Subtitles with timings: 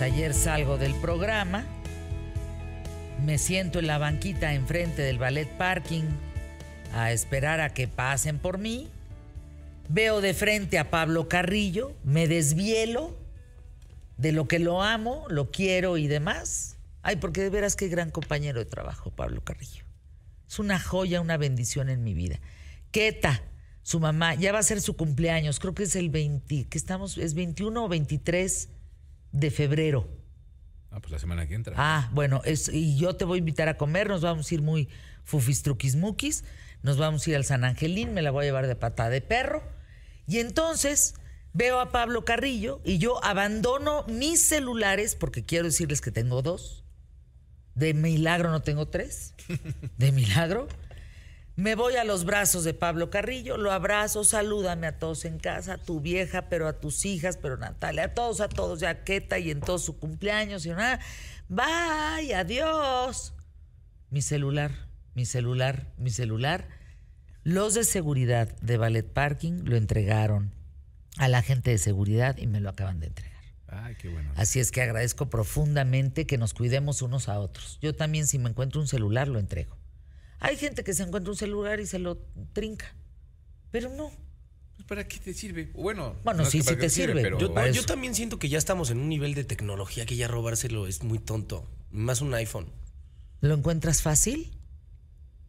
[0.00, 1.66] Pues ayer salgo del programa,
[3.22, 6.04] me siento en la banquita enfrente del ballet parking
[6.94, 8.88] a esperar a que pasen por mí.
[9.90, 13.14] Veo de frente a Pablo Carrillo, me desvielo
[14.16, 16.78] de lo que lo amo, lo quiero y demás.
[17.02, 19.84] Ay, porque de veras qué gran compañero de trabajo, Pablo Carrillo.
[20.48, 22.40] Es una joya, una bendición en mi vida.
[22.90, 23.42] Queta,
[23.82, 27.18] su mamá, ya va a ser su cumpleaños, creo que es el 20, que estamos,
[27.18, 28.70] es 21 o 23
[29.32, 30.08] de febrero.
[30.90, 31.74] Ah, pues la semana que entra.
[31.78, 34.62] Ah, bueno, es, y yo te voy a invitar a comer, nos vamos a ir
[34.62, 34.88] muy
[35.24, 36.44] fufistruquismuquis,
[36.82, 39.20] nos vamos a ir al San Angelín, me la voy a llevar de pata de
[39.20, 39.62] perro.
[40.26, 41.14] Y entonces
[41.52, 46.84] veo a Pablo Carrillo y yo abandono mis celulares, porque quiero decirles que tengo dos.
[47.74, 49.34] De milagro no tengo tres.
[49.96, 50.66] De milagro.
[51.60, 55.74] Me voy a los brazos de Pablo Carrillo, lo abrazo, salúdame a todos en casa,
[55.74, 59.38] a tu vieja, pero a tus hijas, pero Natalia, a todos, a todos, ya Queta
[59.38, 61.00] y en todo su cumpleaños y nada.
[61.50, 63.34] Bye, adiós.
[64.08, 64.70] Mi celular,
[65.14, 66.66] mi celular, mi celular.
[67.42, 70.54] Los de seguridad de Ballet Parking lo entregaron
[71.18, 73.42] a la gente de seguridad y me lo acaban de entregar.
[73.68, 74.32] Ay, qué bueno.
[74.34, 77.78] Así es que agradezco profundamente que nos cuidemos unos a otros.
[77.82, 79.79] Yo también si me encuentro un celular lo entrego.
[80.40, 82.16] Hay gente que se encuentra un celular y se lo
[82.52, 82.94] trinca,
[83.70, 84.10] pero no.
[84.76, 85.70] Pues, ¿Para qué te sirve?
[85.74, 87.20] Bueno, Bueno, no sí, sí te sirve.
[87.22, 87.38] pero-
[87.70, 91.02] Yo, también siento que ya estamos en un nivel de tecnología que ya robárselo es
[91.02, 91.68] muy tonto.
[91.90, 92.66] Más un iPhone.
[93.42, 94.50] ¿Lo encuentras fácil?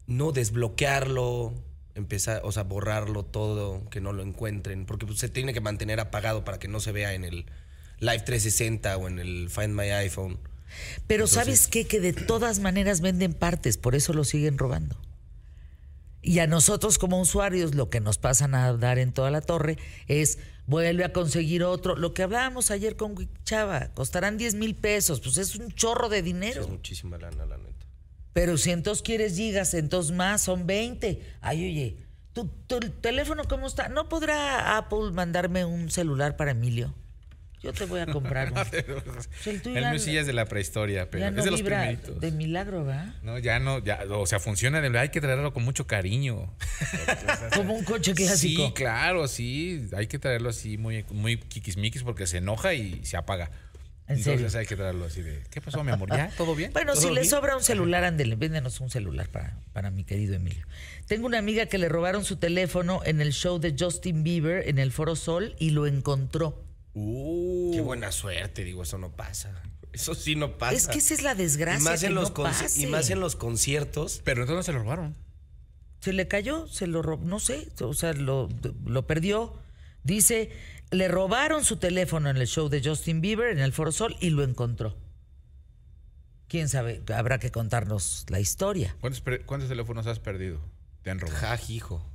[0.06, 1.54] No desbloquearlo,
[1.94, 6.00] empezar, o sea, borrarlo todo, que no lo encuentren, porque pues, se tiene que mantener
[6.00, 7.46] apagado para que no se vea en el
[8.00, 10.38] Live 360 o en el Find My iPhone.
[11.06, 11.86] Pero ¿sabes qué?
[11.86, 14.96] Que de todas maneras venden partes, por eso lo siguen robando.
[16.22, 19.76] Y a nosotros como usuarios lo que nos pasan a dar en toda la torre
[20.06, 21.96] es vuelve a conseguir otro.
[21.96, 26.22] Lo que hablábamos ayer con Chava, costarán 10 mil pesos, pues es un chorro de
[26.22, 26.62] dinero.
[26.62, 27.86] es muchísima lana, la neta.
[28.32, 31.20] Pero si entonces quieres gigas, entonces más, son 20.
[31.40, 31.96] Ay, oye,
[32.32, 33.88] ¿tu, tu teléfono cómo está?
[33.88, 36.94] ¿No podrá Apple mandarme un celular para Emilio?
[37.62, 38.64] Yo te voy a comprar uno.
[38.64, 41.44] Pues el tuyo El ya mío sí ya es de la prehistoria, pero ya es
[41.44, 42.20] de los vibra primeritos.
[42.20, 43.14] de milagro, ¿verdad?
[43.22, 46.52] No, ya no, ya, o sea, funciona de hay que traerlo con mucho cariño.
[47.54, 48.66] Como un coche clásico.
[48.66, 53.16] Sí, claro, sí, hay que traerlo así muy, muy kikismiquis porque se enoja y se
[53.16, 53.50] apaga.
[54.08, 54.58] ¿En Entonces serio?
[54.60, 56.08] hay que traerlo así de, ¿qué pasó, mi amor?
[56.10, 56.28] ¿Ya?
[56.36, 56.72] ¿Todo bien?
[56.72, 60.34] Bueno, si ¿Todo le sobra un celular, ándele, véndenos un celular para, para mi querido
[60.34, 60.66] Emilio.
[61.06, 64.78] Tengo una amiga que le robaron su teléfono en el show de Justin Bieber en
[64.80, 66.64] el Foro Sol y lo encontró.
[66.94, 69.62] Uh, Qué buena suerte, digo, eso no pasa.
[69.92, 70.74] Eso sí no pasa.
[70.74, 71.80] Es que esa es la desgracia.
[71.80, 72.82] y más, que en los no conci- pase.
[72.82, 74.20] y más en los conciertos.
[74.24, 75.16] Pero entonces no se lo robaron.
[76.00, 78.48] Se le cayó, se lo robó, no sé, o sea, lo,
[78.84, 79.54] lo perdió.
[80.02, 80.50] Dice,
[80.90, 84.30] le robaron su teléfono en el show de Justin Bieber en el Foro Sol y
[84.30, 84.96] lo encontró.
[86.48, 87.02] ¿Quién sabe?
[87.14, 88.96] Habrá que contarnos la historia.
[89.00, 90.60] ¿Cuántos, teléfonos has perdido?
[91.02, 91.38] Te han robado.
[91.38, 92.11] Jaj, hijo.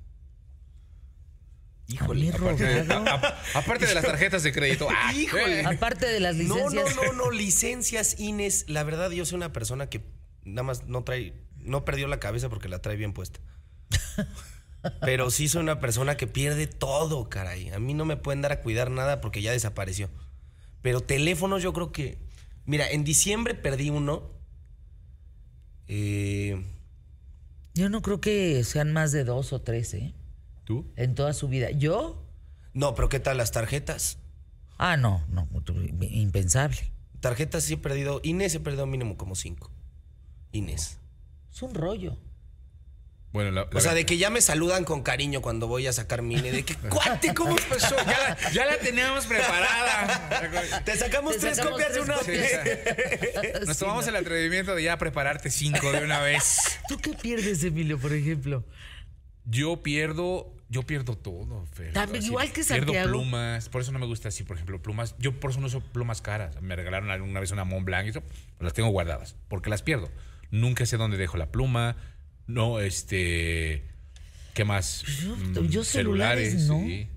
[1.88, 2.30] Híjole.
[2.30, 3.10] Aparte de, robado.
[3.10, 3.14] a-
[3.56, 4.88] a- aparte de las tarjetas de crédito.
[4.92, 5.14] ¡Ah!
[5.16, 5.66] Híjole.
[5.66, 6.96] Aparte de las No, licencias.
[6.96, 8.66] no, no, no, licencias, Ines.
[8.68, 10.02] La verdad, yo soy una persona que
[10.44, 13.40] nada más no trae, no perdió la cabeza porque la trae bien puesta.
[15.02, 17.70] Pero sí soy una persona que pierde todo, caray.
[17.70, 20.10] A mí no me pueden dar a cuidar nada porque ya desapareció.
[20.82, 22.20] Pero teléfonos yo creo que...
[22.66, 24.30] Mira, en diciembre perdí uno.
[25.88, 26.62] Eh,
[27.74, 30.14] Yo no creo que sean más de dos o tres, ¿eh?
[30.68, 30.86] ¿Tú?
[30.98, 31.72] En toda su vida.
[31.72, 32.22] ¿Yo?
[32.74, 34.18] no, pero ¿qué tal las tarjetas?
[34.78, 35.48] Ah, no, no,
[36.02, 36.92] impensable.
[37.22, 38.20] Tarjetas sí he perdido.
[38.22, 39.72] Inés he perdido mínimo como cinco.
[40.52, 41.00] Inés.
[41.50, 42.18] Es un rollo.
[43.32, 46.22] Bueno, la, O sea, de que ya me saludan con cariño cuando voy a sacar
[46.22, 46.52] mi INE.
[46.52, 47.96] De que, cuate, ¿cómo pasó?
[47.96, 50.84] ya, la, ya la teníamos preparada.
[50.84, 53.62] Te sacamos Te tres sacamos copias de una vez.
[53.68, 54.10] Nos Sí, tomamos no.
[54.10, 56.78] el atrevimiento de ya prepararte cinco de una vez.
[56.90, 58.66] ¿Tú qué pierdes, Emilio, por ejemplo?
[59.46, 61.94] Yo pierdo, yo pierdo todo, Fer.
[61.94, 63.10] También, igual que Pierdo Santiago.
[63.10, 65.16] plumas, por eso no me gusta así, por ejemplo, plumas.
[65.20, 66.62] Yo por eso no uso plumas caras.
[66.62, 69.82] Me regalaron alguna vez una Mont Blanc y eso, pues las tengo guardadas, porque las
[69.82, 70.10] pierdo.
[70.52, 71.96] Nunca sé dónde dejo la pluma.
[72.48, 73.84] No, este.
[74.54, 75.04] ¿Qué más?
[75.04, 76.80] Yo- Mm, yo celulares, no.
[76.80, 77.08] sí.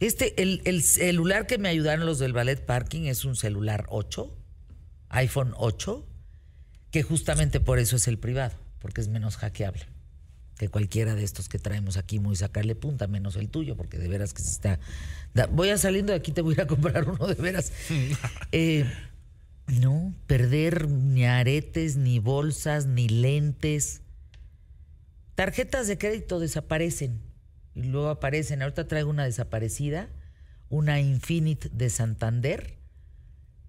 [0.00, 4.32] Este, el, el celular que me ayudaron los del Ballet Parking es un celular 8,
[5.08, 6.06] iPhone 8,
[6.92, 9.86] que justamente por eso es el privado, porque es menos hackeable
[10.58, 14.08] que cualquiera de estos que traemos aquí, muy sacarle punta, menos el tuyo, porque de
[14.08, 14.78] veras que sí está.
[15.34, 17.72] da- voy a saliendo de aquí, te voy a ir a comprar uno de veras.
[18.52, 18.84] Eh,
[19.68, 24.00] no, perder ni aretes, ni bolsas, ni lentes.
[25.34, 27.20] Tarjetas de crédito desaparecen
[27.74, 28.62] y luego aparecen.
[28.62, 30.08] Ahorita traigo una desaparecida,
[30.68, 32.76] una Infinite de Santander,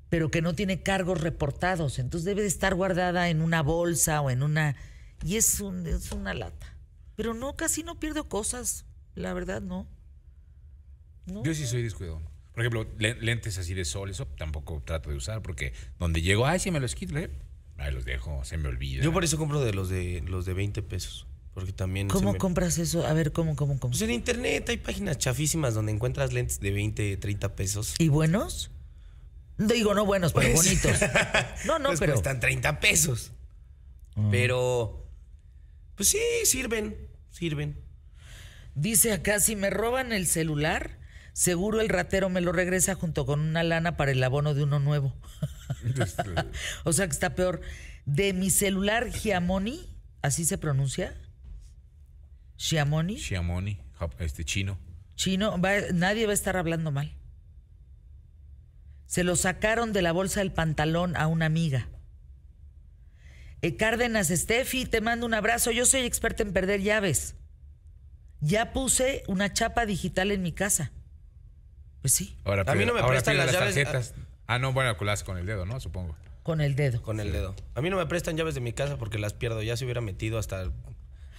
[0.10, 2.00] pero que no tiene cargos reportados.
[2.00, 4.76] Entonces debe de estar guardada en una bolsa o en una...
[5.24, 6.74] Y es, un- es una lata.
[7.20, 8.86] Pero no, casi no pierdo cosas.
[9.14, 9.86] La verdad, no.
[11.26, 11.44] No.
[11.44, 12.22] Yo sí soy descuidado.
[12.54, 16.46] Por ejemplo, le- lentes así de sol, eso tampoco trato de usar porque donde llego,
[16.48, 17.30] ay, si me los quito, eh,
[17.78, 19.04] ahí los dejo, se me olvida.
[19.04, 21.28] Yo por eso compro de los de los de 20 pesos.
[21.54, 22.08] Porque también.
[22.08, 23.06] ¿Cómo me- compras eso?
[23.06, 23.92] A ver, ¿cómo, cómo, cómo?
[23.92, 27.96] Pues en internet hay páginas chafísimas donde encuentras lentes de 20, 30 pesos.
[28.00, 28.72] ¿Y buenos?
[29.58, 31.02] Digo, no buenos, pero Pues- bonitos.
[31.66, 32.14] No, no, Pues pero...
[32.14, 33.34] cuestan 30 pesos.
[34.32, 35.06] Pero.
[35.98, 37.09] Pues sí, sirven.
[37.40, 37.80] Sirven.
[38.76, 41.00] Dice acá, si me roban el celular,
[41.32, 44.80] seguro el ratero me lo regresa junto con una lana para el abono de uno
[44.80, 45.16] nuevo.
[46.84, 47.62] o sea que está peor.
[48.06, 49.88] De mi celular Giamoni,
[50.22, 51.16] ¿así se pronuncia?
[52.58, 54.78] Giamoni, Xiaomoni, jap- este chino.
[55.16, 57.16] chino, va- nadie va a estar hablando mal.
[59.06, 61.88] Se lo sacaron de la bolsa del pantalón a una amiga.
[63.62, 65.72] Eh, Cárdenas, Steffi, te mando un abrazo.
[65.72, 67.36] Yo soy experta en perder llaves.
[68.42, 70.92] Ya puse una chapa digital en mi casa.
[72.02, 74.14] Pues sí, Ahora A mí no me ahora prestan las llaves, tarjetas.
[74.48, 75.80] Ah, no, bueno, las con el dedo, ¿no?
[75.80, 76.16] Supongo.
[76.44, 77.02] con el dedo.
[77.02, 77.56] Con el dedo.
[77.76, 79.62] A mí no me prestan llaves de mi casa porque las pierdo.
[79.62, 80.72] Ya se hubiera metido hasta.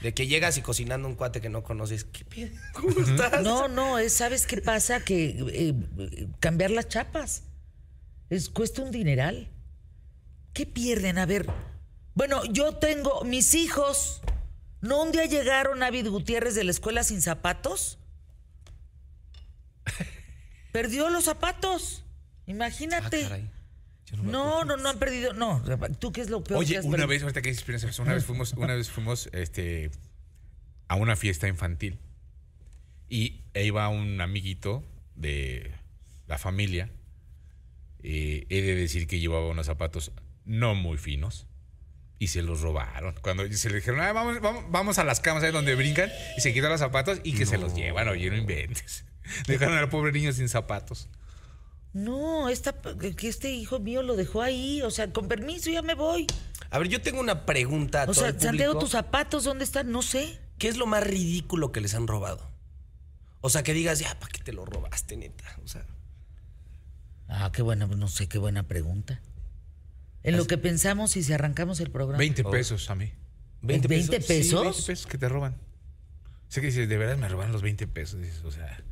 [0.02, 2.04] De que llegas y cocinando un cuate que no conoces.
[2.04, 2.54] ¿Qué pedo?
[2.74, 3.42] ¿Cómo estás?
[3.42, 5.02] No, no, es, ¿sabes qué pasa?
[5.02, 7.44] Que eh, eh, cambiar las chapas
[8.28, 9.48] es, cuesta un dineral.
[10.52, 11.18] ¿Qué pierden?
[11.18, 11.46] A ver,
[12.20, 14.20] bueno, yo tengo mis hijos.
[14.82, 17.98] ¿No un día llegaron David Gutiérrez de la escuela sin zapatos?
[20.70, 22.04] Perdió los zapatos.
[22.04, 23.22] Ah, Imagínate.
[23.22, 23.50] caray.
[24.04, 25.32] Yo no no, no, no han perdido.
[25.32, 25.62] No,
[25.98, 27.08] ¿tú qué es lo peor que Oye, has una perdido?
[27.08, 29.90] vez, ahorita que dices una vez fuimos, una vez fuimos este,
[30.88, 31.98] a una fiesta infantil
[33.08, 34.84] y e iba un amiguito
[35.14, 35.72] de
[36.26, 36.90] la familia.
[38.02, 40.12] eh, he de decir que llevaba unos zapatos
[40.44, 41.46] no muy finos
[42.20, 43.14] y se los robaron.
[43.22, 46.40] Cuando se le dijeron, "Ah, vamos, vamos, vamos a las camas ahí donde brincan y
[46.42, 48.06] se quitan los zapatos y que se los llevan.
[48.08, 49.04] Oye, no inventes.
[49.48, 51.08] Dejaron al pobre niño sin zapatos.
[51.94, 52.74] No, esta,
[53.16, 54.82] que este hijo mío lo dejó ahí.
[54.82, 56.26] O sea, con permiso, ya me voy.
[56.70, 59.64] A ver, yo tengo una pregunta a O todo sea, el Santiago, tus zapatos, ¿dónde
[59.64, 59.90] están?
[59.90, 60.38] No sé.
[60.58, 62.50] ¿Qué es lo más ridículo que les han robado?
[63.40, 65.56] O sea, que digas, ya, ¿para qué te lo robaste, neta?
[65.64, 65.86] O sea,
[67.28, 69.22] Ah, qué buena, no sé, qué buena pregunta.
[70.22, 72.18] En lo que pensamos y si arrancamos el programa.
[72.18, 72.50] 20 Oh.
[72.50, 73.12] pesos a mí.
[73.62, 74.26] 20 ¿20 pesos.
[74.26, 74.62] Sí, pesos?
[74.62, 75.56] 20 pesos que te roban.
[76.48, 78.20] Sé que dices, de verdad me robaron los 20 pesos.
[78.20, 78.82] Dices, o sea,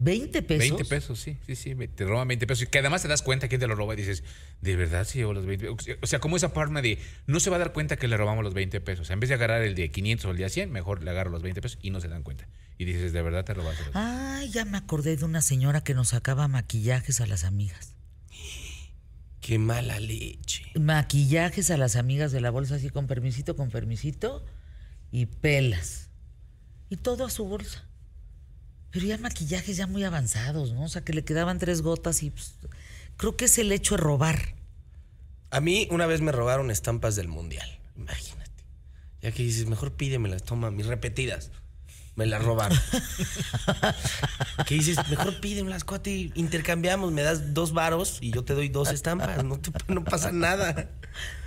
[0.00, 0.58] ¿20 pesos?
[0.58, 2.64] 20 pesos, sí, sí, sí, te roban 20 pesos.
[2.64, 4.22] Y que además te das cuenta quién te lo roba y dices,
[4.60, 5.98] de verdad sí llevo los 20 pesos.
[6.02, 8.44] O sea, como esa forma de, no se va a dar cuenta que le robamos
[8.44, 9.02] los 20 pesos.
[9.02, 11.10] O sea, en vez de agarrar el de 500 o el de 100, mejor le
[11.10, 12.46] agarro los 20 pesos y no se dan cuenta.
[12.76, 15.94] Y dices, de verdad te robaste los Ay, ya me acordé de una señora que
[15.94, 17.94] nos sacaba maquillajes a las amigas.
[19.44, 20.64] Qué mala leche.
[20.74, 24.42] Maquillajes a las amigas de la bolsa, así con permisito, con permisito,
[25.12, 26.08] y pelas.
[26.88, 27.84] Y todo a su bolsa.
[28.90, 30.84] Pero ya maquillajes ya muy avanzados, ¿no?
[30.84, 32.54] O sea, que le quedaban tres gotas y pues,
[33.18, 34.54] creo que es el hecho de robar.
[35.50, 37.68] A mí una vez me robaron estampas del mundial.
[37.98, 38.64] Imagínate.
[39.20, 41.50] Ya que dices, mejor pídemelas, toma, mis repetidas.
[42.16, 42.78] Me las robaron.
[44.66, 48.90] que dices, mejor pídemelas, cuate, intercambiamos, me das dos varos y yo te doy dos
[48.92, 49.42] estampas.
[49.44, 50.90] No, te- no pasa nada.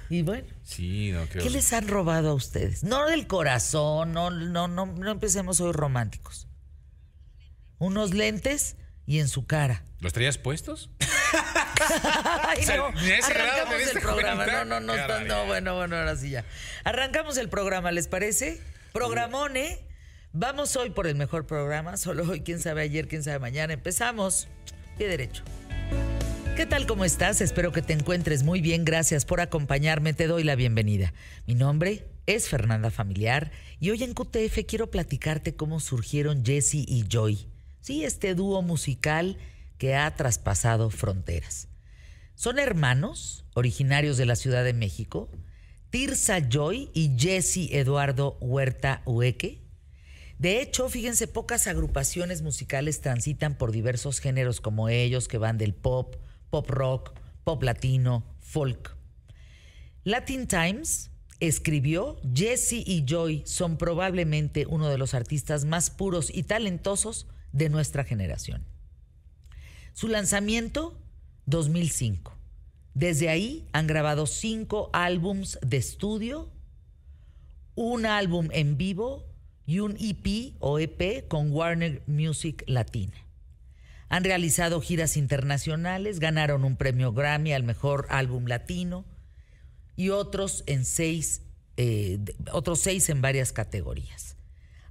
[0.09, 2.83] Y bueno, Sí, no, qué ¿qué les han robado a ustedes?
[2.83, 6.47] No del corazón, no, no, no, no empecemos hoy románticos.
[7.77, 9.83] Unos lentes y en su cara.
[9.99, 10.89] ¿Los traías puestos?
[12.43, 12.85] Ay, O sea, no.
[12.87, 14.45] Arrancamos el programa.
[14.45, 16.43] No, no, no, no, bueno, bueno, ahora sí ya.
[16.83, 18.61] Arrancamos el programa, ¿les parece?
[18.93, 19.79] Programón, ¿eh?
[20.33, 21.97] Vamos hoy por el mejor programa.
[21.97, 23.73] Solo hoy, quién sabe ayer, quién sabe mañana.
[23.73, 24.47] Empezamos.
[24.97, 25.43] Pie derecho.
[26.55, 26.85] ¿Qué tal?
[26.85, 27.39] ¿Cómo estás?
[27.39, 28.83] Espero que te encuentres muy bien.
[28.83, 30.13] Gracias por acompañarme.
[30.13, 31.13] Te doy la bienvenida.
[31.45, 37.05] Mi nombre es Fernanda Familiar y hoy en QTF quiero platicarte cómo surgieron Jesse y
[37.07, 37.47] Joy.
[37.79, 39.37] Sí, este dúo musical
[39.77, 41.67] que ha traspasado fronteras.
[42.35, 45.29] Son hermanos, originarios de la Ciudad de México,
[45.89, 49.66] Tirsa Joy y Jesse Eduardo Huerta Hueque.
[50.39, 55.73] De hecho, fíjense, pocas agrupaciones musicales transitan por diversos géneros como ellos, que van del
[55.73, 56.15] pop,
[56.49, 57.13] pop rock,
[57.43, 58.95] pop latino, folk.
[60.03, 66.43] Latin Times escribió, Jesse y Joy son probablemente uno de los artistas más puros y
[66.43, 68.65] talentosos de nuestra generación.
[69.93, 71.01] Su lanzamiento,
[71.47, 72.37] 2005.
[72.93, 76.51] Desde ahí han grabado cinco álbums de estudio,
[77.75, 79.26] un álbum en vivo
[79.67, 83.13] y un EP o EP con Warner Music Latina.
[84.09, 89.05] Han realizado giras internacionales, ganaron un premio Grammy al mejor álbum latino
[89.97, 91.41] y otros en seis,
[91.75, 92.17] eh,
[92.53, 94.37] otros seis en varias categorías.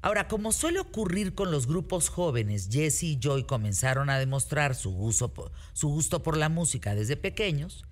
[0.03, 4.93] Ahora, como suele ocurrir con los grupos jóvenes, Jesse y Joy comenzaron a demostrar su
[4.93, 7.87] gusto, su gusto por la música desde pequeños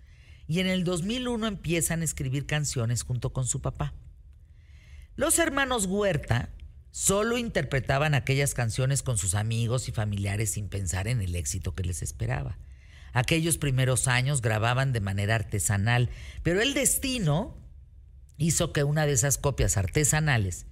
[0.47, 3.95] y en el 2001 empiezan a escribir canciones junto con su papá.
[5.17, 6.50] Los hermanos Huerta
[6.95, 11.83] solo interpretaban aquellas canciones con sus amigos y familiares sin pensar en el éxito que
[11.83, 12.57] les esperaba.
[13.13, 16.09] Aquellos primeros años grababan de manera artesanal,
[16.45, 17.59] pero el destino
[18.39, 20.67] hizo que una de esas copias artesanales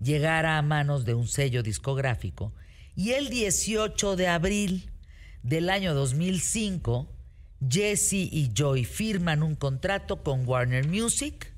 [0.00, 2.52] llegara a manos de un sello discográfico
[2.96, 4.90] y el 18 de abril
[5.44, 7.14] del año 2005,
[7.70, 11.54] Jesse y Joy firman un contrato con Warner Music.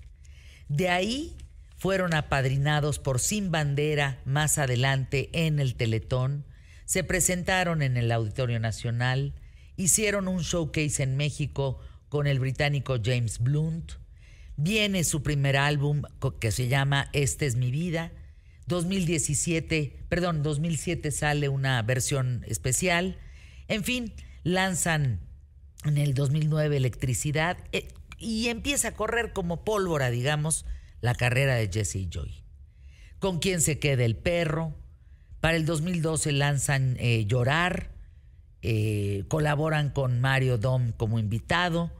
[0.69, 1.35] De ahí
[1.83, 6.47] fueron apadrinados por Sin Bandera más adelante en el Teletón,
[6.85, 9.35] se presentaron en el Auditorio Nacional,
[9.77, 13.95] hicieron un showcase en México con el británico James Blunt,
[14.57, 16.03] viene su primer álbum
[16.41, 18.13] que se llama Esta es mi vida,
[18.69, 23.19] 2017, perdón, 2007 sale una versión especial,
[23.67, 24.13] en fin,
[24.45, 25.19] lanzan
[25.85, 30.65] en el 2009 Electricidad eh, y empieza a correr como pólvora, digamos,
[31.03, 32.43] la carrera de Jesse Joy.
[33.19, 34.75] Con quién se queda el perro.
[35.41, 37.91] Para el 2012 lanzan eh, Llorar.
[38.63, 41.91] Eh, colaboran con Mario Dom como invitado.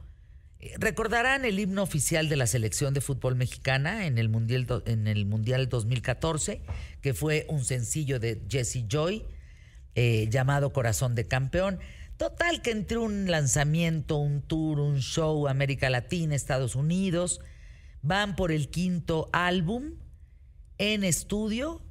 [0.61, 5.07] Eh, recordarán el himno oficial de la selección de fútbol mexicana en el, mundial, en
[5.07, 6.61] el Mundial 2014,
[7.01, 9.25] que fue un sencillo de Jesse Joy
[10.29, 11.79] llamado Corazón de Campeón.
[12.17, 17.41] Total que entre un lanzamiento, un tour, un show, América Latina, Estados Unidos,
[18.03, 19.95] van por el quinto álbum
[20.77, 21.81] en estudio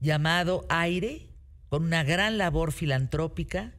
[0.00, 1.30] llamado Aire,
[1.70, 3.72] con una gran labor filantrópica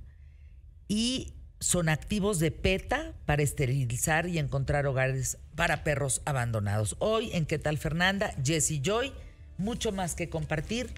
[0.88, 6.96] y son activos de PETA para esterilizar y encontrar hogares para perros abandonados.
[7.00, 8.34] Hoy en ¿Qué tal Fernanda?
[8.44, 9.12] Jesse Joy,
[9.58, 10.90] mucho más que compartir.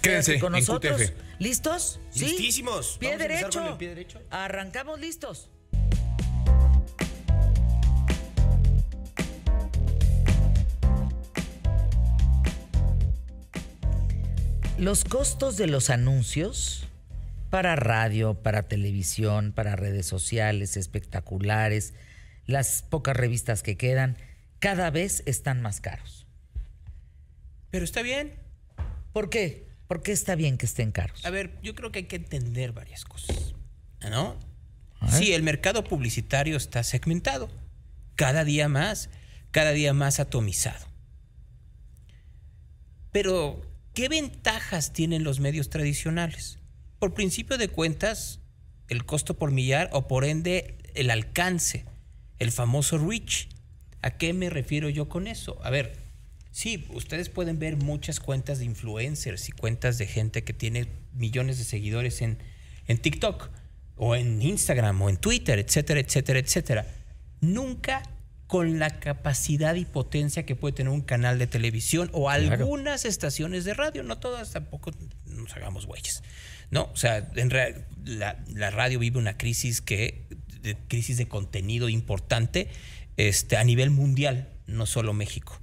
[0.00, 1.12] Quédense con nosotros.
[1.38, 2.00] ¿Listos?
[2.14, 2.98] Listísimos.
[2.98, 3.60] Pie derecho.
[3.60, 4.22] Con el pie derecho.
[4.30, 5.50] Arrancamos listos.
[14.78, 16.86] Los costos de los anuncios
[17.48, 21.94] para radio, para televisión, para redes sociales, espectaculares,
[22.44, 24.18] las pocas revistas que quedan,
[24.58, 26.26] cada vez están más caros.
[27.70, 28.34] Pero está bien.
[29.14, 29.66] ¿Por qué?
[29.88, 31.24] ¿Por qué está bien que estén caros?
[31.24, 33.54] A ver, yo creo que hay que entender varias cosas.
[34.10, 34.36] ¿No?
[35.08, 37.48] Sí, el mercado publicitario está segmentado.
[38.14, 39.08] Cada día más,
[39.52, 40.86] cada día más atomizado.
[43.10, 43.65] Pero
[43.96, 46.58] ¿Qué ventajas tienen los medios tradicionales?
[46.98, 48.40] Por principio de cuentas,
[48.88, 51.86] el costo por millar o por ende el alcance,
[52.38, 53.48] el famoso reach.
[54.02, 55.58] ¿A qué me refiero yo con eso?
[55.64, 55.96] A ver,
[56.50, 61.56] sí, ustedes pueden ver muchas cuentas de influencers y cuentas de gente que tiene millones
[61.56, 62.36] de seguidores en,
[62.88, 63.48] en TikTok
[63.96, 66.86] o en Instagram o en Twitter, etcétera, etcétera, etcétera.
[67.40, 68.02] Nunca
[68.46, 73.64] con la capacidad y potencia que puede tener un canal de televisión o algunas estaciones
[73.64, 74.02] de radio.
[74.02, 74.92] No todas tampoco
[75.26, 76.22] nos hagamos güeyes.
[76.70, 77.50] No, o sea, en
[78.04, 80.26] la, la, radio vive una crisis que
[80.62, 82.68] de, crisis de contenido importante
[83.16, 85.60] este, a nivel mundial, no solo México.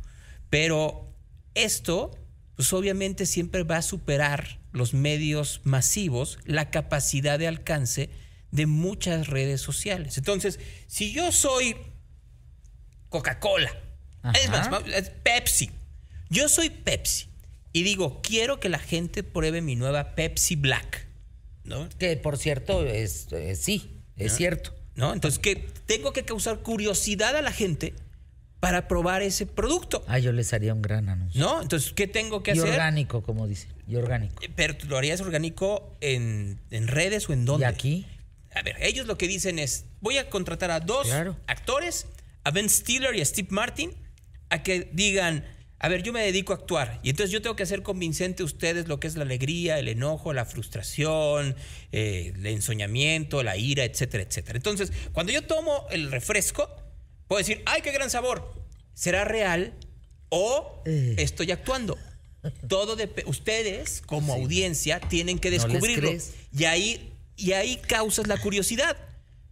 [0.50, 1.14] Pero
[1.56, 2.12] esto,
[2.56, 8.10] pues obviamente siempre va a superar los medios masivos la capacidad de alcance
[8.52, 10.18] de muchas redes sociales.
[10.18, 11.76] Entonces, si yo soy
[13.14, 13.72] Coca-Cola.
[14.34, 14.70] Es más,
[15.22, 15.70] Pepsi.
[16.32, 17.28] Yo soy Pepsi.
[17.72, 21.06] Y digo, quiero que la gente pruebe mi nueva Pepsi Black.
[21.64, 21.88] ¿No?
[22.00, 24.74] Que por cierto, es, eh, sí, es cierto.
[24.96, 25.14] ¿No?
[25.14, 25.56] Entonces, que
[25.86, 27.94] tengo que causar curiosidad a la gente
[28.60, 30.04] para probar ese producto.
[30.08, 31.40] Ah, yo les haría un gran anuncio.
[31.40, 31.62] ¿No?
[31.62, 32.66] Entonces, ¿qué tengo que hacer?
[32.66, 33.68] Y orgánico, como dice.
[33.88, 34.42] Y orgánico.
[34.42, 37.68] Eh, pero lo harías orgánico en, redes o en dónde?
[37.68, 38.08] ¿Y aquí?
[38.56, 41.12] A ver, ellos lo que dicen es, voy a contratar a dos
[41.46, 42.08] actores
[42.44, 43.92] a Ben Stiller y a Steve Martin
[44.50, 45.46] a que digan,
[45.80, 48.46] a ver, yo me dedico a actuar y entonces yo tengo que hacer convincente a
[48.46, 51.56] ustedes lo que es la alegría, el enojo, la frustración,
[51.92, 54.58] eh, el ensoñamiento, la ira, etcétera, etcétera.
[54.58, 56.70] Entonces, cuando yo tomo el refresco,
[57.28, 58.54] puedo decir, ¡ay, qué gran sabor!
[58.94, 59.74] ¿Será real
[60.30, 61.16] o eh.
[61.18, 61.98] estoy actuando?
[62.68, 66.12] Todo de ustedes como audiencia tienen que descubrirlo
[66.58, 68.98] y ahí y ahí causas la curiosidad.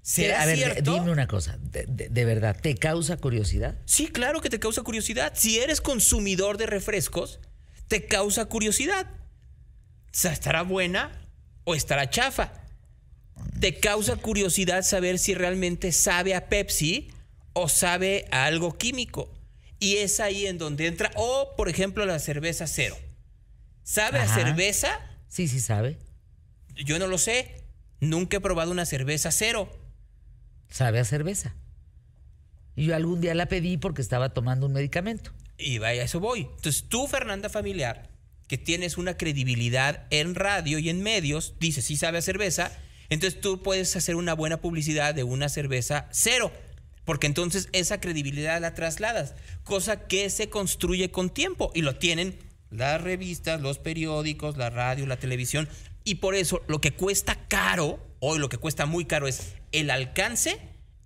[0.01, 0.93] ¿Será a ver, cierto?
[0.93, 3.79] Dime una cosa, de, verdad, ¿te causa curiosidad?
[3.85, 5.33] Sí, claro que te causa curiosidad.
[5.35, 7.39] Si eres consumidor de refrescos,
[7.87, 9.07] te causa curiosidad.
[9.09, 11.27] O sea, ¿estará buena
[11.63, 12.61] o estará chafa?
[13.59, 17.09] te causa curiosidad saber si realmente sabe a Pepsi
[17.53, 19.31] o sabe a algo químico.
[19.79, 22.97] Y es ahí en donde entra, o por ejemplo la cerveza cero.
[23.83, 24.99] ¿Sabe a cerveza?
[25.27, 25.97] Sí, sí sabe.
[26.85, 27.63] Yo no lo sé.
[27.99, 29.69] Nunca he probado una cerveza cero.
[30.71, 31.53] Sabe a cerveza.
[32.75, 35.31] Y yo algún día la pedí porque estaba tomando un medicamento.
[35.57, 36.47] Y vaya, eso voy.
[36.55, 38.09] Entonces tú, Fernanda Familiar,
[38.47, 42.71] que tienes una credibilidad en radio y en medios, dices, sí sabe a cerveza,
[43.09, 46.51] entonces tú puedes hacer una buena publicidad de una cerveza cero.
[47.03, 52.37] Porque entonces esa credibilidad la trasladas, cosa que se construye con tiempo y lo tienen
[52.69, 55.67] las revistas, los periódicos, la radio, la televisión.
[56.03, 59.89] Y por eso lo que cuesta caro, hoy lo que cuesta muy caro es el
[59.89, 60.57] alcance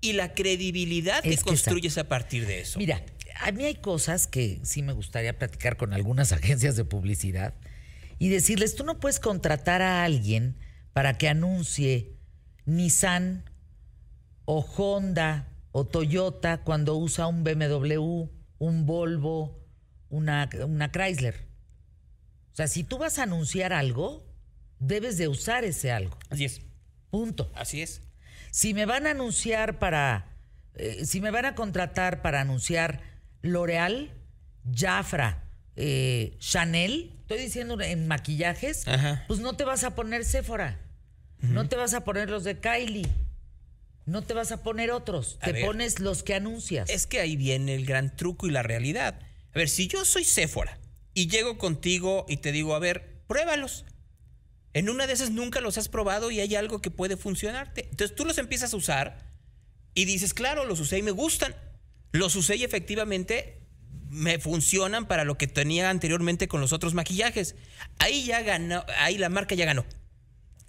[0.02, 2.78] y la credibilidad que Es que construyes a partir de eso.
[2.78, 3.04] Mira,
[3.42, 7.56] a mí hay cosas que sí me gustaría platicar con algunas agencias de publicidad
[8.20, 10.58] y decirles, tú no puedes contratar a alguien
[10.94, 12.14] para que anuncie
[12.66, 13.50] Nissan
[14.46, 18.30] o Honda o Toyota cuando usa un BMW,
[18.60, 19.66] un Volvo,
[20.10, 21.48] una, una Chrysler.
[22.52, 24.26] O sea, si tú vas a anunciar algo,
[24.80, 26.18] debes de usar ese algo.
[26.30, 26.62] Así es.
[27.16, 27.50] Punto.
[27.56, 28.02] Así es.
[28.52, 30.36] Si me van a anunciar para,
[30.74, 33.00] eh, si me van a contratar para anunciar
[33.42, 34.12] L'Oreal,
[34.70, 35.46] Jafra,
[35.78, 39.24] eh, Chanel, estoy diciendo en maquillajes, Ajá.
[39.30, 40.78] pues no te vas a poner Sephora,
[41.40, 43.08] no te vas a poner los de Kylie,
[44.06, 45.66] no te vas a poner otros, A te ver.
[45.66, 46.90] pones los que anuncias.
[46.90, 49.22] Es que ahí viene el gran truco y la realidad.
[49.54, 50.78] A ver, si yo soy Sephora
[51.14, 53.86] y llego contigo y te digo, a ver, pruébalos.
[54.76, 57.88] En una de esas nunca los has probado y hay algo que puede funcionarte.
[57.90, 59.26] Entonces tú los empiezas a usar
[59.94, 61.56] y dices, claro, los usé y me gustan.
[62.12, 63.62] Los usé y efectivamente
[64.10, 67.56] me funcionan para lo que tenía anteriormente con los otros maquillajes.
[68.00, 69.86] Ahí ya ganó, ahí la marca ya ganó.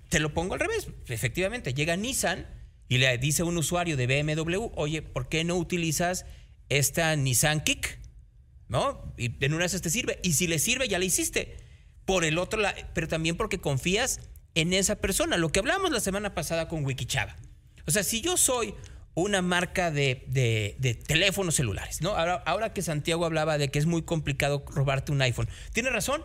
[0.08, 0.86] Te lo pongo al revés.
[1.08, 2.46] Efectivamente, llega Nissan
[2.88, 6.26] y le dice a un usuario de BMW, oye, ¿por qué no utilizas
[6.68, 7.98] esta Nissan Kick?
[8.68, 9.12] ¿No?
[9.16, 10.20] Y en una de esas te sirve.
[10.22, 11.65] Y si le sirve, ya la hiciste.
[12.06, 14.20] Por el otro lado, pero también porque confías
[14.54, 15.36] en esa persona.
[15.36, 17.36] Lo que hablamos la semana pasada con Wikichava.
[17.86, 18.74] O sea, si yo soy
[19.14, 22.10] una marca de, de- de teléfonos celulares, ¿no?
[22.16, 26.22] Ahora, ahora que Santiago hablaba de que es muy complicado robarte un iPhone, tiene razón.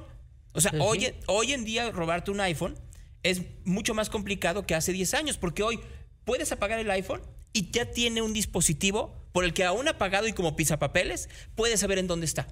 [0.53, 0.83] O sea, Sí, sí.
[0.85, 2.77] hoy, hoy en día robarte un iPhone
[3.23, 5.79] es mucho más complicado que hace 10 años, porque hoy
[6.25, 7.21] puedes apagar el iPhone
[7.53, 11.97] y ya tiene un dispositivo por el que aún apagado y como pisapapeles, puedes saber
[11.99, 12.47] en dónde está.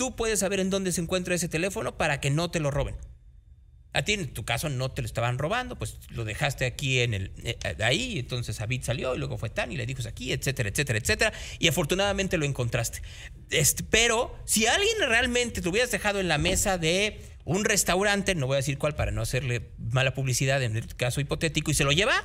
[0.00, 2.96] Tú puedes saber en dónde se encuentra ese teléfono para que no te lo roben.
[3.92, 7.12] A ti en tu caso no te lo estaban robando, pues lo dejaste aquí en
[7.12, 10.70] el eh, ahí, entonces David salió y luego fue tan y le dijo aquí, etcétera,
[10.70, 13.02] etcétera, etcétera, y afortunadamente lo encontraste.
[13.50, 18.46] Este, pero si alguien realmente te hubieras dejado en la mesa de un restaurante, no
[18.46, 21.84] voy a decir cuál para no hacerle mala publicidad en el caso hipotético y se
[21.84, 22.24] lo lleva,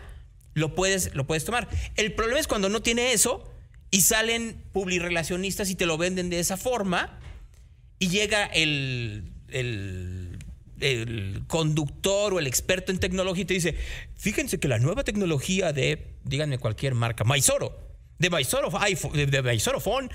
[0.53, 1.67] lo puedes lo puedes tomar.
[1.97, 3.53] El problema es cuando no tiene eso
[3.91, 7.19] y salen publirelacionistas y te lo venden de esa forma
[7.99, 10.39] y llega el, el,
[11.47, 13.75] conductor o el experto en tecnología y te dice,
[14.15, 17.85] fíjense que la nueva tecnología de, díganme cualquier marca, Maizoro,
[18.19, 20.09] de Maizoro iPhone, de, Phone,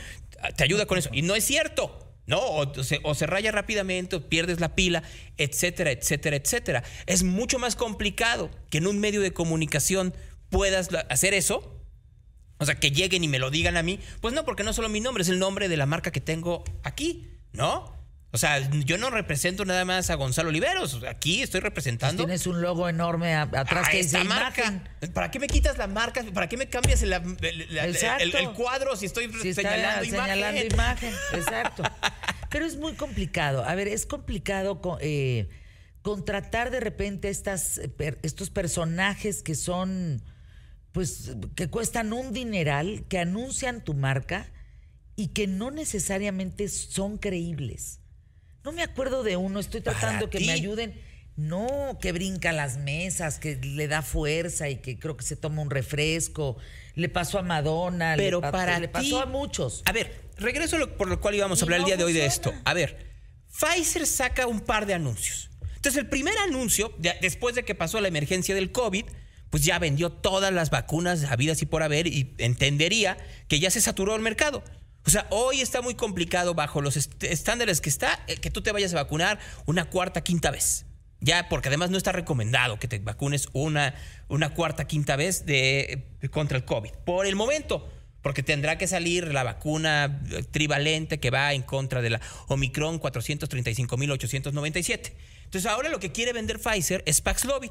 [0.57, 1.11] te ayuda con eso.
[1.13, 2.07] Y no es cierto.
[2.27, 2.39] ¿no?
[2.41, 5.03] O se, raya rápidamente, o pierdes la pila,
[5.37, 6.85] etcétera, etcétera, etcétera.
[7.07, 10.15] Es mucho más complicado que en un medio de comunicación
[10.49, 11.77] puedas hacer eso.
[12.59, 13.99] O sea, que lleguen y me lo digan a mí.
[14.21, 16.63] Pues no, porque no solo mi nombre, es el nombre de la marca que tengo
[16.85, 17.99] aquí, ¿no?
[18.33, 21.01] O sea, yo no represento nada más a Gonzalo Oliveros.
[21.09, 24.83] Aquí estoy representando Tienes un logo enorme a- atrás a que dice esta imagen.
[24.85, 25.13] marca.
[25.13, 26.23] ¿Para qué me quitas la marca?
[26.33, 28.23] ¿Para qué me cambias el, el- el- Exacto.
[28.23, 30.73] el- el cuadro si estoy Si está señalando, señalando imagen?
[30.73, 31.83] imagen, exacto.
[32.51, 33.65] Pero es muy complicado.
[33.65, 35.49] A ver, es complicado co- eh,
[36.03, 37.81] contratar de repente estas,
[38.23, 40.23] estos personajes que son,
[40.93, 44.47] pues, que cuestan un dineral, que anuncian tu marca
[45.21, 48.01] y que no necesariamente son creíbles.
[48.65, 50.47] No me acuerdo de uno, estoy tratando que ti.
[50.47, 50.95] me ayuden.
[51.37, 55.63] No, que brinca las mesas, que le da fuerza y que creo que se toma
[55.63, 56.57] un refresco.
[56.95, 59.83] Le pasó a Madonna, le Pero pa- para le ti- pasó a muchos.
[59.87, 62.13] A ver, regreso a lo por lo cual íbamos a hablar el día de hoy
[62.13, 62.53] de esto.
[62.65, 63.07] A ver,
[63.49, 65.51] Pfizer saca un par de anuncios.
[65.77, 69.05] Entonces, el primer anuncio, de- después de que pasó la emergencia del COVID,
[69.51, 73.17] pues ya vendió todas las vacunas habidas y por haber y entendería
[73.49, 74.63] que ya se saturó el mercado.
[75.07, 78.63] O sea, hoy está muy complicado bajo los est- estándares que está eh, que tú
[78.63, 80.87] te vayas a vacunar una cuarta, quinta vez.
[81.23, 83.95] Ya, porque además no está recomendado que te vacunes una,
[84.29, 86.91] una cuarta, quinta vez de, contra el COVID.
[87.05, 87.87] Por el momento,
[88.23, 93.01] porque tendrá que salir la vacuna eh, trivalente que va en contra de la Omicron
[93.01, 95.13] 435.897.
[95.45, 97.71] Entonces ahora lo que quiere vender Pfizer es Paxlovid.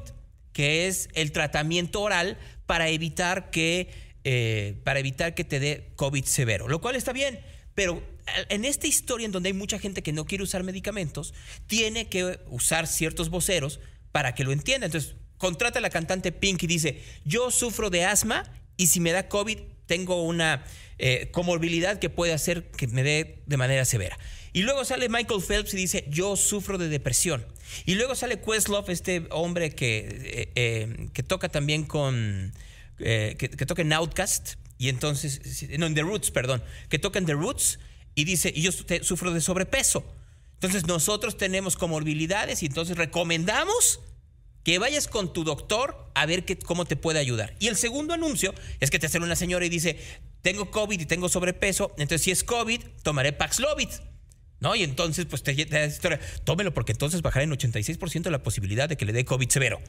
[0.52, 3.90] que es el tratamiento oral para evitar que,
[4.24, 7.40] eh, para evitar que te dé COVID severo, lo cual está bien,
[7.74, 8.02] pero
[8.48, 11.34] en esta historia en donde hay mucha gente que no quiere usar medicamentos,
[11.66, 13.80] tiene que usar ciertos voceros
[14.12, 14.86] para que lo entienda.
[14.86, 18.44] Entonces, contrata a la cantante Pink y dice, yo sufro de asma
[18.76, 20.64] y si me da COVID tengo una
[20.98, 24.18] eh, comorbilidad que puede hacer que me dé de manera severa.
[24.52, 27.46] Y luego sale Michael Phelps y dice, yo sufro de depresión.
[27.86, 32.52] Y luego sale Questlove, este hombre que, eh, que toca también con,
[33.00, 35.40] que, que, toca en Outcast, y entonces,
[35.78, 37.78] no, en The Roots, perdón, que toca en The Roots
[38.14, 40.04] y dice, y yo sufro de sobrepeso.
[40.54, 44.00] Entonces nosotros tenemos comorbilidades y entonces recomendamos
[44.62, 47.54] que vayas con tu doctor a ver cómo te puede ayudar.
[47.60, 49.98] Y el segundo anuncio es que te hace una señora y dice,
[50.42, 53.88] tengo COVID y tengo sobrepeso, entonces si es COVID, tomaré Paxlovid.
[54.60, 54.76] ¿No?
[54.76, 58.98] Y entonces, pues te, da historia, tómelo porque entonces bajará en 86% la posibilidad de
[58.98, 59.80] que le dé COVID severo.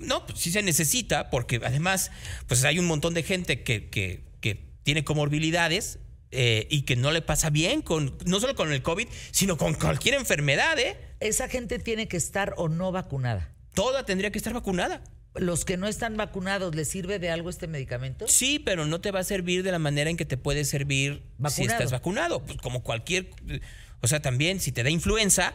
[0.00, 2.10] No, pues sí se necesita porque además,
[2.48, 5.98] pues hay un montón de gente que, que, que tiene comorbilidades
[6.32, 9.74] eh, y que no le pasa bien, con, no solo con el COVID, sino con
[9.74, 10.78] cualquier enfermedad.
[10.78, 10.96] ¿eh?
[11.20, 13.52] Esa gente tiene que estar o no vacunada.
[13.74, 15.02] Toda tendría que estar vacunada.
[15.34, 18.26] ¿Los que no están vacunados les sirve de algo este medicamento?
[18.26, 21.22] Sí, pero no te va a servir de la manera en que te puede servir
[21.48, 22.44] si estás vacunado.
[22.44, 23.30] Pues como cualquier.
[24.00, 25.52] O sea, también si te da influenza,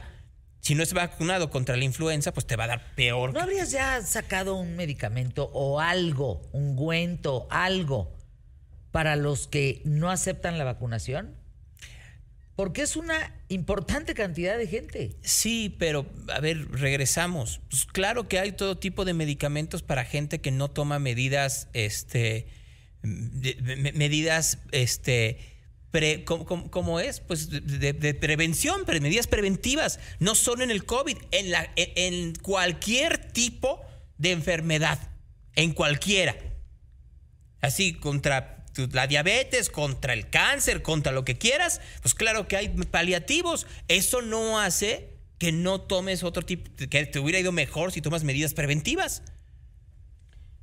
[0.66, 3.34] si no estás vacunado contra la influenza, pues te va a dar peor.
[3.36, 8.12] ¿No habrías ya sacado un medicamento o algo, un guento, algo,
[8.90, 11.36] para los que no aceptan la vacunación?
[12.56, 15.16] Porque es una importante cantidad de gente.
[15.22, 17.62] Sí, pero a ver, regresamos.
[17.70, 22.48] Pues claro que hay todo tipo de medicamentos para gente que no toma medidas, este,
[23.04, 25.38] medidas, este,
[26.26, 27.20] ¿cómo, es?
[27.20, 30.00] Pues de, prevención, pero medidas preventivas.
[30.20, 33.82] No solo en el COVID, en, la, en cualquier tipo
[34.18, 35.12] de enfermedad,
[35.56, 36.36] en cualquiera.
[37.62, 42.70] Así, contra la diabetes, contra el cáncer, contra lo que quieras, pues claro que hay
[42.70, 43.68] paliativos.
[43.88, 48.24] Eso no hace que no tomes otro tipo, que te hubiera ido mejor si tomas
[48.24, 49.22] medidas preventivas.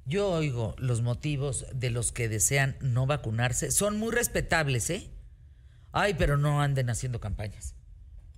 [0.04, 3.70] Yo oigo los motivos de los que desean no vacunarse.
[3.70, 5.08] Son muy respetables, ¿eh?
[5.92, 7.74] Ay, pero no anden haciendo campañas.